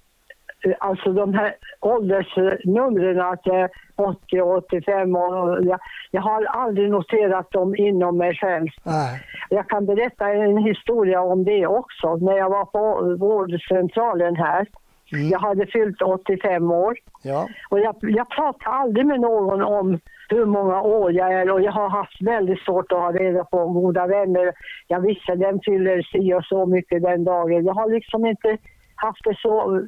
alltså 0.78 1.12
de 1.12 1.34
här 1.34 1.54
åldersnumren, 1.80 3.20
att 3.20 3.40
jag 3.42 3.60
är 3.60 3.70
80 3.96 4.40
och 4.40 4.56
85 4.56 5.16
och 5.16 5.64
jag, 5.64 5.80
jag 6.10 6.22
har 6.22 6.44
aldrig 6.44 6.90
noterat 6.90 7.50
dem 7.50 7.76
inom 7.76 8.18
mig 8.18 8.34
själv. 8.34 8.68
Nej. 8.82 9.20
Jag 9.50 9.68
kan 9.68 9.86
berätta 9.86 10.28
en 10.28 10.58
historia 10.58 11.20
om 11.20 11.44
det 11.44 11.66
också. 11.66 12.16
När 12.16 12.36
jag 12.36 12.50
var 12.50 12.64
på 12.64 13.16
vårdcentralen 13.26 14.36
här, 14.36 14.66
mm. 15.12 15.28
jag 15.28 15.38
hade 15.38 15.66
fyllt 15.66 16.02
85 16.02 16.70
år 16.70 16.94
ja. 17.22 17.48
och 17.68 17.80
jag, 17.80 17.96
jag 18.00 18.28
pratar 18.30 18.70
aldrig 18.70 19.06
med 19.06 19.20
någon 19.20 19.62
om 19.62 20.00
hur 20.28 20.44
många 20.44 20.82
år 20.82 21.12
jag 21.12 21.32
är 21.32 21.50
och 21.50 21.62
jag 21.62 21.72
har 21.72 21.88
haft 21.88 22.22
väldigt 22.22 22.60
svårt 22.60 22.92
att 22.92 22.98
ha 22.98 23.12
reda 23.12 23.44
på 23.44 23.66
goda 23.66 24.06
vänner. 24.06 24.52
Jag 24.88 25.00
visste 25.00 25.34
den 25.34 25.60
fyller 25.64 26.02
si 26.02 26.34
och 26.34 26.44
så 26.44 26.66
mycket 26.66 27.02
den 27.02 27.24
dagen. 27.24 27.64
Jag 27.64 27.74
har 27.74 27.90
liksom 27.90 28.26
inte 28.26 28.58
haft 28.94 29.24
det 29.24 29.36
så 29.38 29.76
eh, 29.76 29.82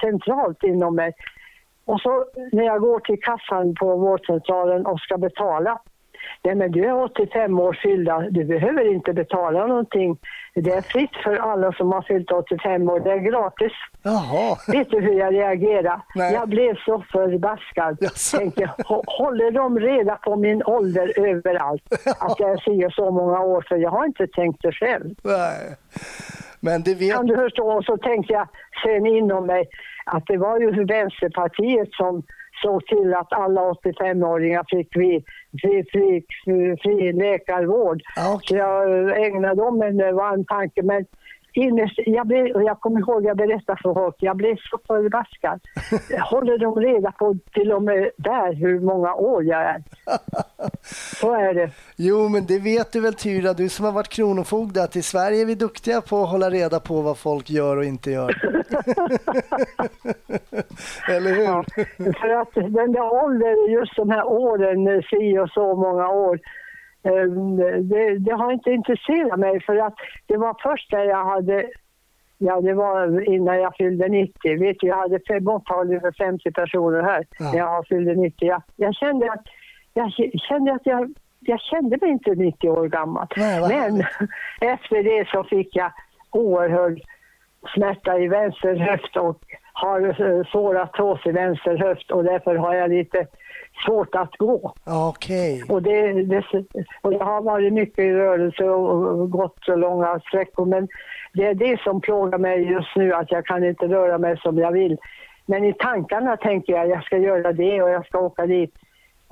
centralt 0.00 0.62
inom 0.62 0.94
mig. 0.94 1.12
Och 1.84 2.00
så 2.00 2.24
när 2.52 2.64
jag 2.64 2.80
går 2.80 3.00
till 3.00 3.20
kassan 3.20 3.74
på 3.74 3.96
vårdcentralen 3.96 4.86
och 4.86 5.00
ska 5.00 5.18
betala. 5.18 5.80
Nej 6.42 6.54
men 6.54 6.72
du 6.72 6.84
är 6.84 7.02
85 7.02 7.60
år 7.60 7.78
fyllda, 7.82 8.20
du 8.30 8.44
behöver 8.44 8.94
inte 8.94 9.12
betala 9.12 9.66
någonting. 9.66 10.18
Det 10.54 10.70
är 10.70 10.80
fritt 10.80 11.16
för 11.24 11.36
alla 11.36 11.72
som 11.72 11.92
har 11.92 12.02
fyllt 12.02 12.30
85 12.30 12.88
år, 12.88 13.00
det 13.00 13.12
är 13.12 13.18
gratis. 13.18 13.72
Jaha. 14.02 14.56
Vet 14.68 14.90
du 14.90 15.00
hur 15.00 15.18
jag 15.18 15.34
reagerade? 15.34 16.02
Nej. 16.14 16.34
Jag 16.34 16.48
blev 16.48 16.76
så 16.84 17.04
förbaskad. 17.12 17.98
Tänkte, 18.32 18.70
håller 19.06 19.50
de 19.50 19.78
reda 19.78 20.16
på 20.16 20.36
min 20.36 20.62
ålder 20.62 21.12
överallt? 21.28 21.82
Att 22.18 22.40
jag 22.40 22.50
är 22.50 22.90
så 22.90 23.10
många 23.10 23.40
år, 23.40 23.64
för 23.68 23.76
jag 23.76 23.90
har 23.90 24.04
inte 24.06 24.26
tänkt 24.26 24.62
det 24.62 24.72
själv. 24.72 25.14
Nej. 25.22 25.76
Men 26.60 26.82
det 26.82 26.94
vet... 26.94 27.16
Kan 27.16 27.26
du 27.26 27.36
förstå? 27.36 27.82
Så 27.82 27.96
tänkte 27.96 28.32
jag 28.32 28.48
sen 28.82 29.06
inom 29.06 29.46
mig 29.46 29.68
att 30.06 30.26
det 30.26 30.36
var 30.36 30.60
ju 30.60 30.84
Vänsterpartiet 30.84 31.92
som 31.92 32.22
såg 32.62 32.86
till 32.86 33.14
att 33.14 33.32
alla 33.32 33.60
85-åringar 33.60 34.64
fick 34.68 34.92
fri, 34.92 35.24
fri, 35.60 35.84
fri, 35.92 36.24
fri 36.82 37.12
läkarvård. 37.12 38.02
Okay. 38.34 38.46
Så 38.46 38.56
jag 38.56 39.26
ägnade 39.26 39.54
dem 39.54 39.82
en 39.82 39.96
varm 39.96 40.44
tanke. 40.44 40.82
Men 40.82 41.06
innerst, 41.52 41.98
jag, 42.06 42.26
blev, 42.26 42.46
jag 42.46 42.80
kommer 42.80 43.00
ihåg, 43.00 43.24
jag 43.24 43.36
berättade 43.36 43.78
för 43.82 43.94
folk, 43.94 44.16
jag 44.18 44.36
blev 44.36 44.56
så 44.56 44.78
förbaskad. 44.86 45.60
Håller 46.30 46.58
de 46.58 46.76
reda 46.76 47.12
på 47.12 47.36
till 47.52 47.72
och 47.72 47.82
med 47.82 48.10
där 48.16 48.52
hur 48.52 48.80
många 48.80 49.14
år 49.14 49.44
jag 49.44 49.60
är? 49.62 49.82
Så 51.20 51.34
är 51.34 51.54
det. 51.54 51.70
Jo, 51.96 52.28
men 52.28 52.46
det 52.46 52.58
vet 52.58 52.92
du 52.92 53.00
väl 53.00 53.14
Tyra, 53.14 53.52
du 53.52 53.68
som 53.68 53.84
har 53.84 53.92
varit 53.92 54.08
kronofogde, 54.08 54.82
att 54.82 54.96
i 54.96 55.02
Sverige 55.02 55.42
är 55.42 55.46
vi 55.46 55.54
duktiga 55.54 56.00
på 56.00 56.22
att 56.22 56.30
hålla 56.30 56.50
reda 56.50 56.80
på 56.80 57.00
vad 57.00 57.18
folk 57.18 57.50
gör 57.50 57.76
och 57.76 57.84
inte 57.84 58.10
gör. 58.10 58.30
Eller 61.08 61.34
hur? 61.34 61.44
Ja, 61.44 61.64
för 61.96 62.28
att 62.28 62.54
den 62.54 62.92
där 62.92 63.24
åldern, 63.24 63.72
just 63.72 63.96
de 63.96 64.10
här 64.10 64.24
åren, 64.24 65.02
si 65.10 65.38
och 65.38 65.48
så 65.48 65.76
många 65.76 66.08
år, 66.08 66.40
det, 67.02 68.18
det, 68.18 68.32
har 68.32 68.52
inte 68.52 68.70
intresserat 68.70 69.38
mig 69.38 69.60
för 69.60 69.76
att 69.76 69.94
det 70.26 70.36
var 70.36 70.56
först 70.62 70.92
när 70.92 71.04
jag 71.04 71.24
hade 71.24 71.66
Ja, 72.44 72.60
det 72.60 72.74
var 72.74 73.28
innan 73.32 73.60
jag 73.60 73.76
fyllde 73.76 74.08
90. 74.08 74.58
Vet 74.58 74.76
du, 74.80 74.86
jag 74.86 74.96
hade 74.96 75.40
mottagning 75.40 76.00
för 76.00 76.12
50 76.12 76.52
personer 76.52 77.02
här 77.02 77.26
ja. 77.38 77.50
när 77.52 77.58
jag 77.58 77.86
fyllde 77.86 78.14
90. 78.14 78.48
Jag, 78.48 78.62
jag 78.76 78.94
kände 78.94 79.32
att 79.32 79.44
jag 79.94 80.12
kände 80.48 80.72
att 80.72 80.86
jag, 80.86 81.14
jag 81.40 81.60
kände 81.60 81.98
mig 82.00 82.10
inte 82.10 82.30
90 82.30 82.68
år 82.70 82.88
gammal. 82.88 83.26
Nej, 83.36 83.60
Men 83.68 84.04
efter 84.72 85.02
det 85.02 85.28
så 85.28 85.44
fick 85.44 85.76
jag 85.76 85.92
oerhörd 86.30 87.00
smärta 87.74 88.18
i 88.18 88.28
vänster 88.28 88.76
höft 88.76 89.16
och 89.16 89.44
har 89.82 90.44
svår 90.50 90.78
artros 90.78 91.26
i 91.26 91.32
vänster 91.32 91.76
höft 91.76 92.10
och 92.10 92.24
därför 92.24 92.56
har 92.56 92.74
jag 92.74 92.90
lite 92.90 93.26
svårt 93.86 94.14
att 94.14 94.36
gå. 94.36 94.74
Okay. 95.10 95.62
Och, 95.68 95.82
det, 95.82 96.12
det, 96.12 96.44
och 97.00 97.12
jag 97.12 97.24
har 97.24 97.42
varit 97.42 97.72
mycket 97.72 98.04
rörelse 98.04 98.64
och 98.64 99.30
gått 99.30 99.56
så 99.60 99.76
långa 99.76 100.20
sträckor 100.20 100.66
men 100.66 100.88
det 101.32 101.46
är 101.46 101.54
det 101.54 101.80
som 101.80 102.00
plågar 102.00 102.38
mig 102.38 102.62
just 102.70 102.96
nu 102.96 103.12
att 103.12 103.30
jag 103.30 103.46
kan 103.46 103.64
inte 103.64 103.86
röra 103.86 104.18
mig 104.18 104.36
som 104.36 104.58
jag 104.58 104.72
vill. 104.72 104.96
Men 105.46 105.64
i 105.64 105.72
tankarna 105.72 106.36
tänker 106.36 106.72
jag 106.72 106.82
att 106.82 106.90
jag 106.90 107.04
ska 107.04 107.18
göra 107.18 107.52
det 107.52 107.82
och 107.82 107.90
jag 107.90 108.06
ska 108.06 108.18
åka 108.18 108.46
dit. 108.46 108.74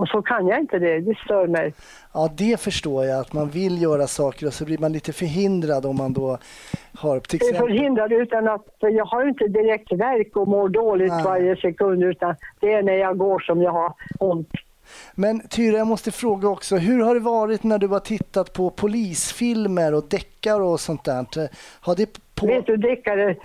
Och 0.01 0.09
så 0.09 0.22
kan 0.22 0.46
jag 0.46 0.61
inte 0.61 0.78
det, 0.78 1.01
det 1.01 1.14
stör 1.24 1.46
mig. 1.46 1.74
Ja, 2.14 2.30
det 2.36 2.61
förstår 2.61 3.05
jag, 3.05 3.20
att 3.20 3.32
man 3.32 3.48
vill 3.48 3.82
göra 3.82 4.07
saker 4.07 4.46
och 4.46 4.53
så 4.53 4.64
blir 4.64 4.78
man 4.78 4.92
lite 4.92 5.12
förhindrad 5.12 5.86
om 5.86 5.96
man 5.96 6.12
då 6.12 6.38
har 6.94 7.20
till 7.20 7.36
exempel... 7.36 7.68
Förhindrad 7.68 8.12
utan 8.12 8.48
att, 8.48 8.66
för 8.80 8.88
jag 8.88 9.05
har 9.05 9.28
inte 9.28 9.48
direkt 9.48 9.92
verk 9.92 10.36
och 10.36 10.48
mår 10.48 10.68
dåligt 10.68 11.12
Nej. 11.12 11.24
varje 11.24 11.57
sekund 11.57 12.05
utan 12.05 12.34
det 12.61 12.72
är 12.72 12.82
när 12.82 12.92
jag 12.92 13.18
går 13.18 13.38
som 13.38 13.62
jag 13.62 13.72
har 13.72 13.94
ont. 14.20 14.48
Men 15.14 15.48
Tyra, 15.48 15.76
jag 15.76 15.86
måste 15.86 16.11
fråga 16.11 16.48
också, 16.48 16.76
hur 16.76 17.03
har 17.03 17.14
det 17.14 17.20
varit 17.20 17.62
när 17.62 17.78
du 17.78 17.86
har 17.86 18.01
tittat 18.01 18.53
på 18.53 18.70
polisfilmer 18.70 19.94
och 19.94 20.05
deckare 20.09 20.62
och 20.62 20.80
sånt 20.80 21.05
där? 21.05 21.48
Har 21.80 21.96
det 21.96 22.20
på... 22.34 22.46
Vet 22.46 22.66
du, 22.66 22.76
deckare, 22.76 23.36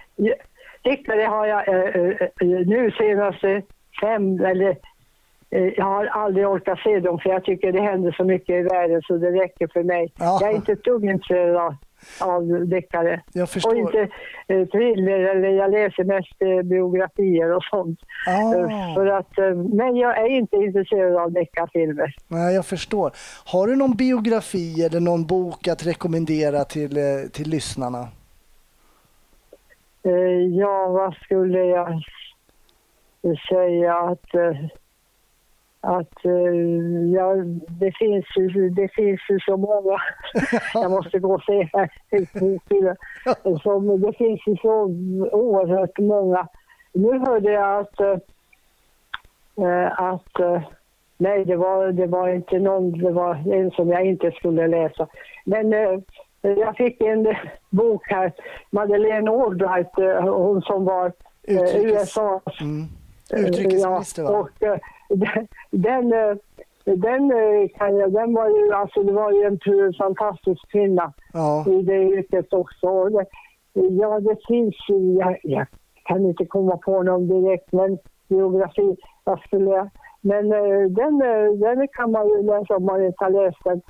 deckare 0.83 1.21
har 1.21 1.45
jag 1.45 1.67
äh, 1.67 2.11
äh, 2.41 2.67
nu 2.67 2.91
senaste 2.91 3.61
fem 4.01 4.39
eller 4.39 4.69
Eh, 4.69 4.94
jag 5.55 5.85
har 5.85 6.05
aldrig 6.05 6.47
orkat 6.47 6.79
se 6.79 6.99
dem 6.99 7.19
för 7.19 7.29
jag 7.29 7.43
tycker 7.43 7.71
det 7.71 7.81
händer 7.81 8.11
så 8.11 8.23
mycket 8.23 8.55
i 8.55 8.61
världen 8.61 9.01
så 9.01 9.17
det 9.17 9.31
räcker 9.31 9.67
för 9.73 9.83
mig. 9.83 10.13
Ja. 10.19 10.37
Jag 10.41 10.49
är 10.49 10.55
inte 10.55 10.71
ett 10.71 10.83
dugg 10.83 11.05
intresserad 11.05 11.55
av, 11.55 11.75
av 12.19 12.67
deckare. 12.67 13.21
Jag 13.33 13.49
förstår. 13.49 13.71
Och 13.71 13.77
inte 13.77 14.07
eh, 14.47 14.65
thriller 14.67 15.19
eller 15.19 15.49
jag 15.49 15.71
läser 15.71 16.03
mest 16.03 16.35
eh, 16.39 16.61
biografier 16.61 17.55
och 17.55 17.63
sånt. 17.63 17.99
Ah. 18.27 18.55
Eh, 18.55 18.93
för 18.93 19.05
att, 19.05 19.37
eh, 19.37 19.55
men 19.55 19.95
jag 19.95 20.17
är 20.17 20.27
inte 20.27 20.55
intresserad 20.55 21.15
av 21.15 21.31
deckarfilmer. 21.31 22.15
Nej, 22.27 22.55
jag 22.55 22.65
förstår. 22.65 23.11
Har 23.45 23.67
du 23.67 23.75
någon 23.75 23.95
biografi 23.95 24.85
eller 24.85 24.99
någon 24.99 25.25
bok 25.25 25.67
att 25.67 25.87
rekommendera 25.87 26.63
till, 26.63 26.97
eh, 26.97 27.29
till 27.31 27.49
lyssnarna? 27.49 28.07
ja, 30.51 30.87
vad 30.87 31.13
skulle 31.13 31.59
jag 31.59 32.03
säga 33.49 33.95
att 33.95 34.29
att 35.85 36.25
uh, 36.25 37.13
ja, 37.13 37.35
det, 37.67 37.91
finns, 37.91 38.25
det 38.75 38.87
finns 38.87 39.21
så 39.45 39.57
många. 39.57 39.97
jag 40.73 40.91
måste 40.91 41.19
gå 41.19 41.33
och 41.33 41.43
se 41.43 41.69
här. 41.73 41.89
Som, 43.59 44.01
det 44.01 44.13
finns 44.13 44.41
ju 44.47 44.55
så 44.57 44.83
oerhört 45.31 45.99
många. 45.99 46.47
Nu 46.93 47.19
hörde 47.19 47.51
jag 47.51 47.79
att, 47.79 48.01
uh, 49.59 50.01
att 50.01 50.39
uh, 50.39 50.61
nej, 51.17 51.45
det 51.45 51.55
var, 51.55 51.91
det 51.91 52.07
var 52.07 52.29
inte 52.29 52.59
någon, 52.59 52.91
det 52.91 53.11
var 53.11 53.53
en 53.53 53.71
som 53.71 53.89
jag 53.89 54.05
inte 54.05 54.31
skulle 54.31 54.67
läsa. 54.67 55.07
Men 55.45 55.71
jag 56.41 56.77
fick 56.77 57.01
en 57.01 57.35
bok 57.69 58.01
här, 58.07 58.31
Madeleine 58.71 59.31
Albright, 59.31 59.91
hon 60.21 60.61
som 60.61 60.85
var 60.85 61.11
USAs 61.47 62.61
mm. 62.61 62.87
Utrikesminister 63.33 64.23
ja, 64.23 64.29
och, 64.29 64.49
den, 65.71 66.13
eh, 66.13 66.35
den, 66.83 67.31
eh, 67.31 67.69
kan 67.77 67.97
jag, 67.97 68.13
den 68.13 68.33
var 68.33 68.49
ju, 68.49 68.73
alltså 68.73 69.03
det 69.03 69.13
var 69.13 69.31
ju 69.31 69.43
en 69.43 69.93
fantastisk 69.93 70.71
kvinna 70.71 71.13
ja. 71.33 71.65
i 71.67 71.81
det 71.81 72.03
yrket 72.03 72.53
också. 72.53 73.09
Ja, 73.73 74.19
det 74.19 74.37
finns 74.47 74.75
ju, 74.89 75.13
jag, 75.13 75.37
jag, 75.43 75.67
kan 76.03 76.25
inte 76.25 76.45
komma 76.45 76.77
på 76.77 77.03
någon 77.03 77.27
direkt, 77.27 77.71
men 77.71 77.97
biografi, 78.29 78.95
jag 79.23 79.39
skulle, 79.39 79.89
men 80.21 80.51
eh, 80.51 80.89
den, 80.89 81.19
den 81.59 81.87
kan 81.87 82.11
man 82.11 82.27
ju 82.27 82.43
läsa 82.43 82.75
om 82.75 82.85
man 82.85 83.05
inte 83.05 83.23
har 83.23 83.31
läst 83.31 83.63
den. 83.63 83.81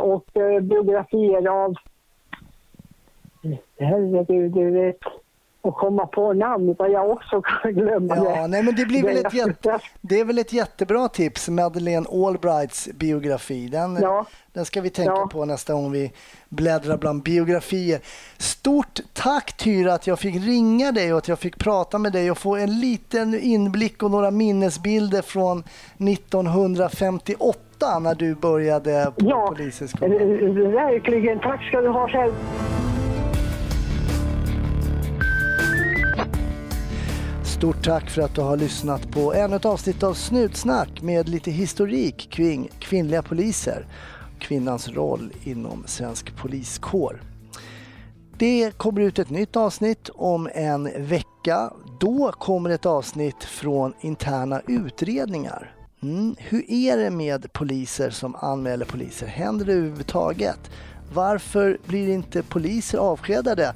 Och 0.00 0.24
biografier 0.62 1.48
av, 1.48 1.74
herregud, 3.78 4.52
du 4.52 4.70
vet, 4.70 4.98
och 5.64 5.76
komma 5.76 6.06
på 6.06 6.32
namn 6.32 6.74
vad 6.78 6.90
jag 6.90 7.10
också 7.10 7.42
kan 7.42 7.72
glömma 7.72 8.16
ja, 8.16 8.22
det. 8.22 8.46
Nej, 8.46 8.62
men 8.62 8.74
det, 8.74 8.86
blir 8.86 9.02
väl 9.02 9.26
ett 9.26 9.34
jätte, 9.34 9.78
det 10.00 10.20
är 10.20 10.24
väl 10.24 10.38
ett 10.38 10.52
jättebra 10.52 11.08
tips, 11.08 11.48
Madeleine 11.48 12.06
Albrights 12.12 12.88
biografi. 12.94 13.68
Den, 13.68 13.98
ja. 14.02 14.26
den 14.52 14.64
ska 14.64 14.80
vi 14.80 14.90
tänka 14.90 15.12
ja. 15.12 15.28
på 15.32 15.44
nästa 15.44 15.72
gång 15.72 15.92
vi 15.92 16.12
bläddrar 16.48 16.96
bland 16.96 17.22
biografier. 17.22 18.00
Stort 18.38 19.00
tack 19.12 19.56
Tyra 19.56 19.94
att 19.94 20.06
jag 20.06 20.18
fick 20.18 20.34
ringa 20.34 20.92
dig 20.92 21.12
och 21.12 21.18
att 21.18 21.28
jag 21.28 21.38
fick 21.38 21.58
prata 21.58 21.98
med 21.98 22.12
dig 22.12 22.30
och 22.30 22.38
få 22.38 22.56
en 22.56 22.80
liten 22.80 23.40
inblick 23.40 24.02
och 24.02 24.10
några 24.10 24.30
minnesbilder 24.30 25.22
från 25.22 25.64
1958 25.98 27.98
när 28.00 28.14
du 28.14 28.34
började 28.34 29.12
på 29.18 29.26
ja, 29.28 29.46
Polishögskolan. 29.48 30.72
Verkligen. 30.72 31.40
Tack 31.40 31.62
ska 31.62 31.80
du 31.80 31.88
ha 31.88 32.08
själv. 32.08 32.32
Stort 37.64 37.84
tack 37.84 38.10
för 38.10 38.22
att 38.22 38.34
du 38.34 38.40
har 38.40 38.56
lyssnat 38.56 39.10
på 39.10 39.34
ännu 39.34 39.56
ett 39.56 39.64
avsnitt 39.64 40.02
av 40.02 40.14
Snutsnack 40.14 41.02
med 41.02 41.28
lite 41.28 41.50
historik 41.50 42.30
kring 42.30 42.70
kvinnliga 42.78 43.22
poliser, 43.22 43.86
kvinnans 44.38 44.88
roll 44.88 45.32
inom 45.44 45.84
svensk 45.86 46.36
poliskår. 46.36 47.22
Det 48.38 48.70
kommer 48.76 49.00
ut 49.00 49.18
ett 49.18 49.30
nytt 49.30 49.56
avsnitt 49.56 50.10
om 50.14 50.48
en 50.54 51.06
vecka. 51.08 51.70
Då 52.00 52.32
kommer 52.32 52.70
ett 52.70 52.86
avsnitt 52.86 53.44
från 53.44 53.92
interna 54.00 54.60
utredningar. 54.66 55.74
Mm. 56.02 56.36
Hur 56.38 56.70
är 56.70 56.96
det 56.96 57.10
med 57.10 57.52
poliser 57.52 58.10
som 58.10 58.34
anmäler 58.34 58.84
poliser? 58.84 59.26
Händer 59.26 59.66
det 59.66 59.72
överhuvudtaget? 59.72 60.70
Varför 61.14 61.78
blir 61.86 62.08
inte 62.08 62.42
poliser 62.42 62.98
avskedade? 62.98 63.74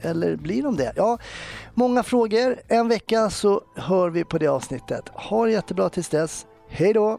Eller 0.00 0.36
blir 0.36 0.62
de 0.62 0.76
det? 0.76 0.92
Ja, 0.96 1.18
många 1.74 2.02
frågor. 2.02 2.60
En 2.68 2.88
vecka 2.88 3.30
så 3.30 3.62
hör 3.76 4.10
vi 4.10 4.24
på 4.24 4.38
det 4.38 4.46
avsnittet. 4.46 5.08
Ha 5.08 5.44
det 5.44 5.52
jättebra 5.52 5.88
tills 5.88 6.08
dess. 6.08 6.46
Hej 6.68 6.92
då! 6.92 7.18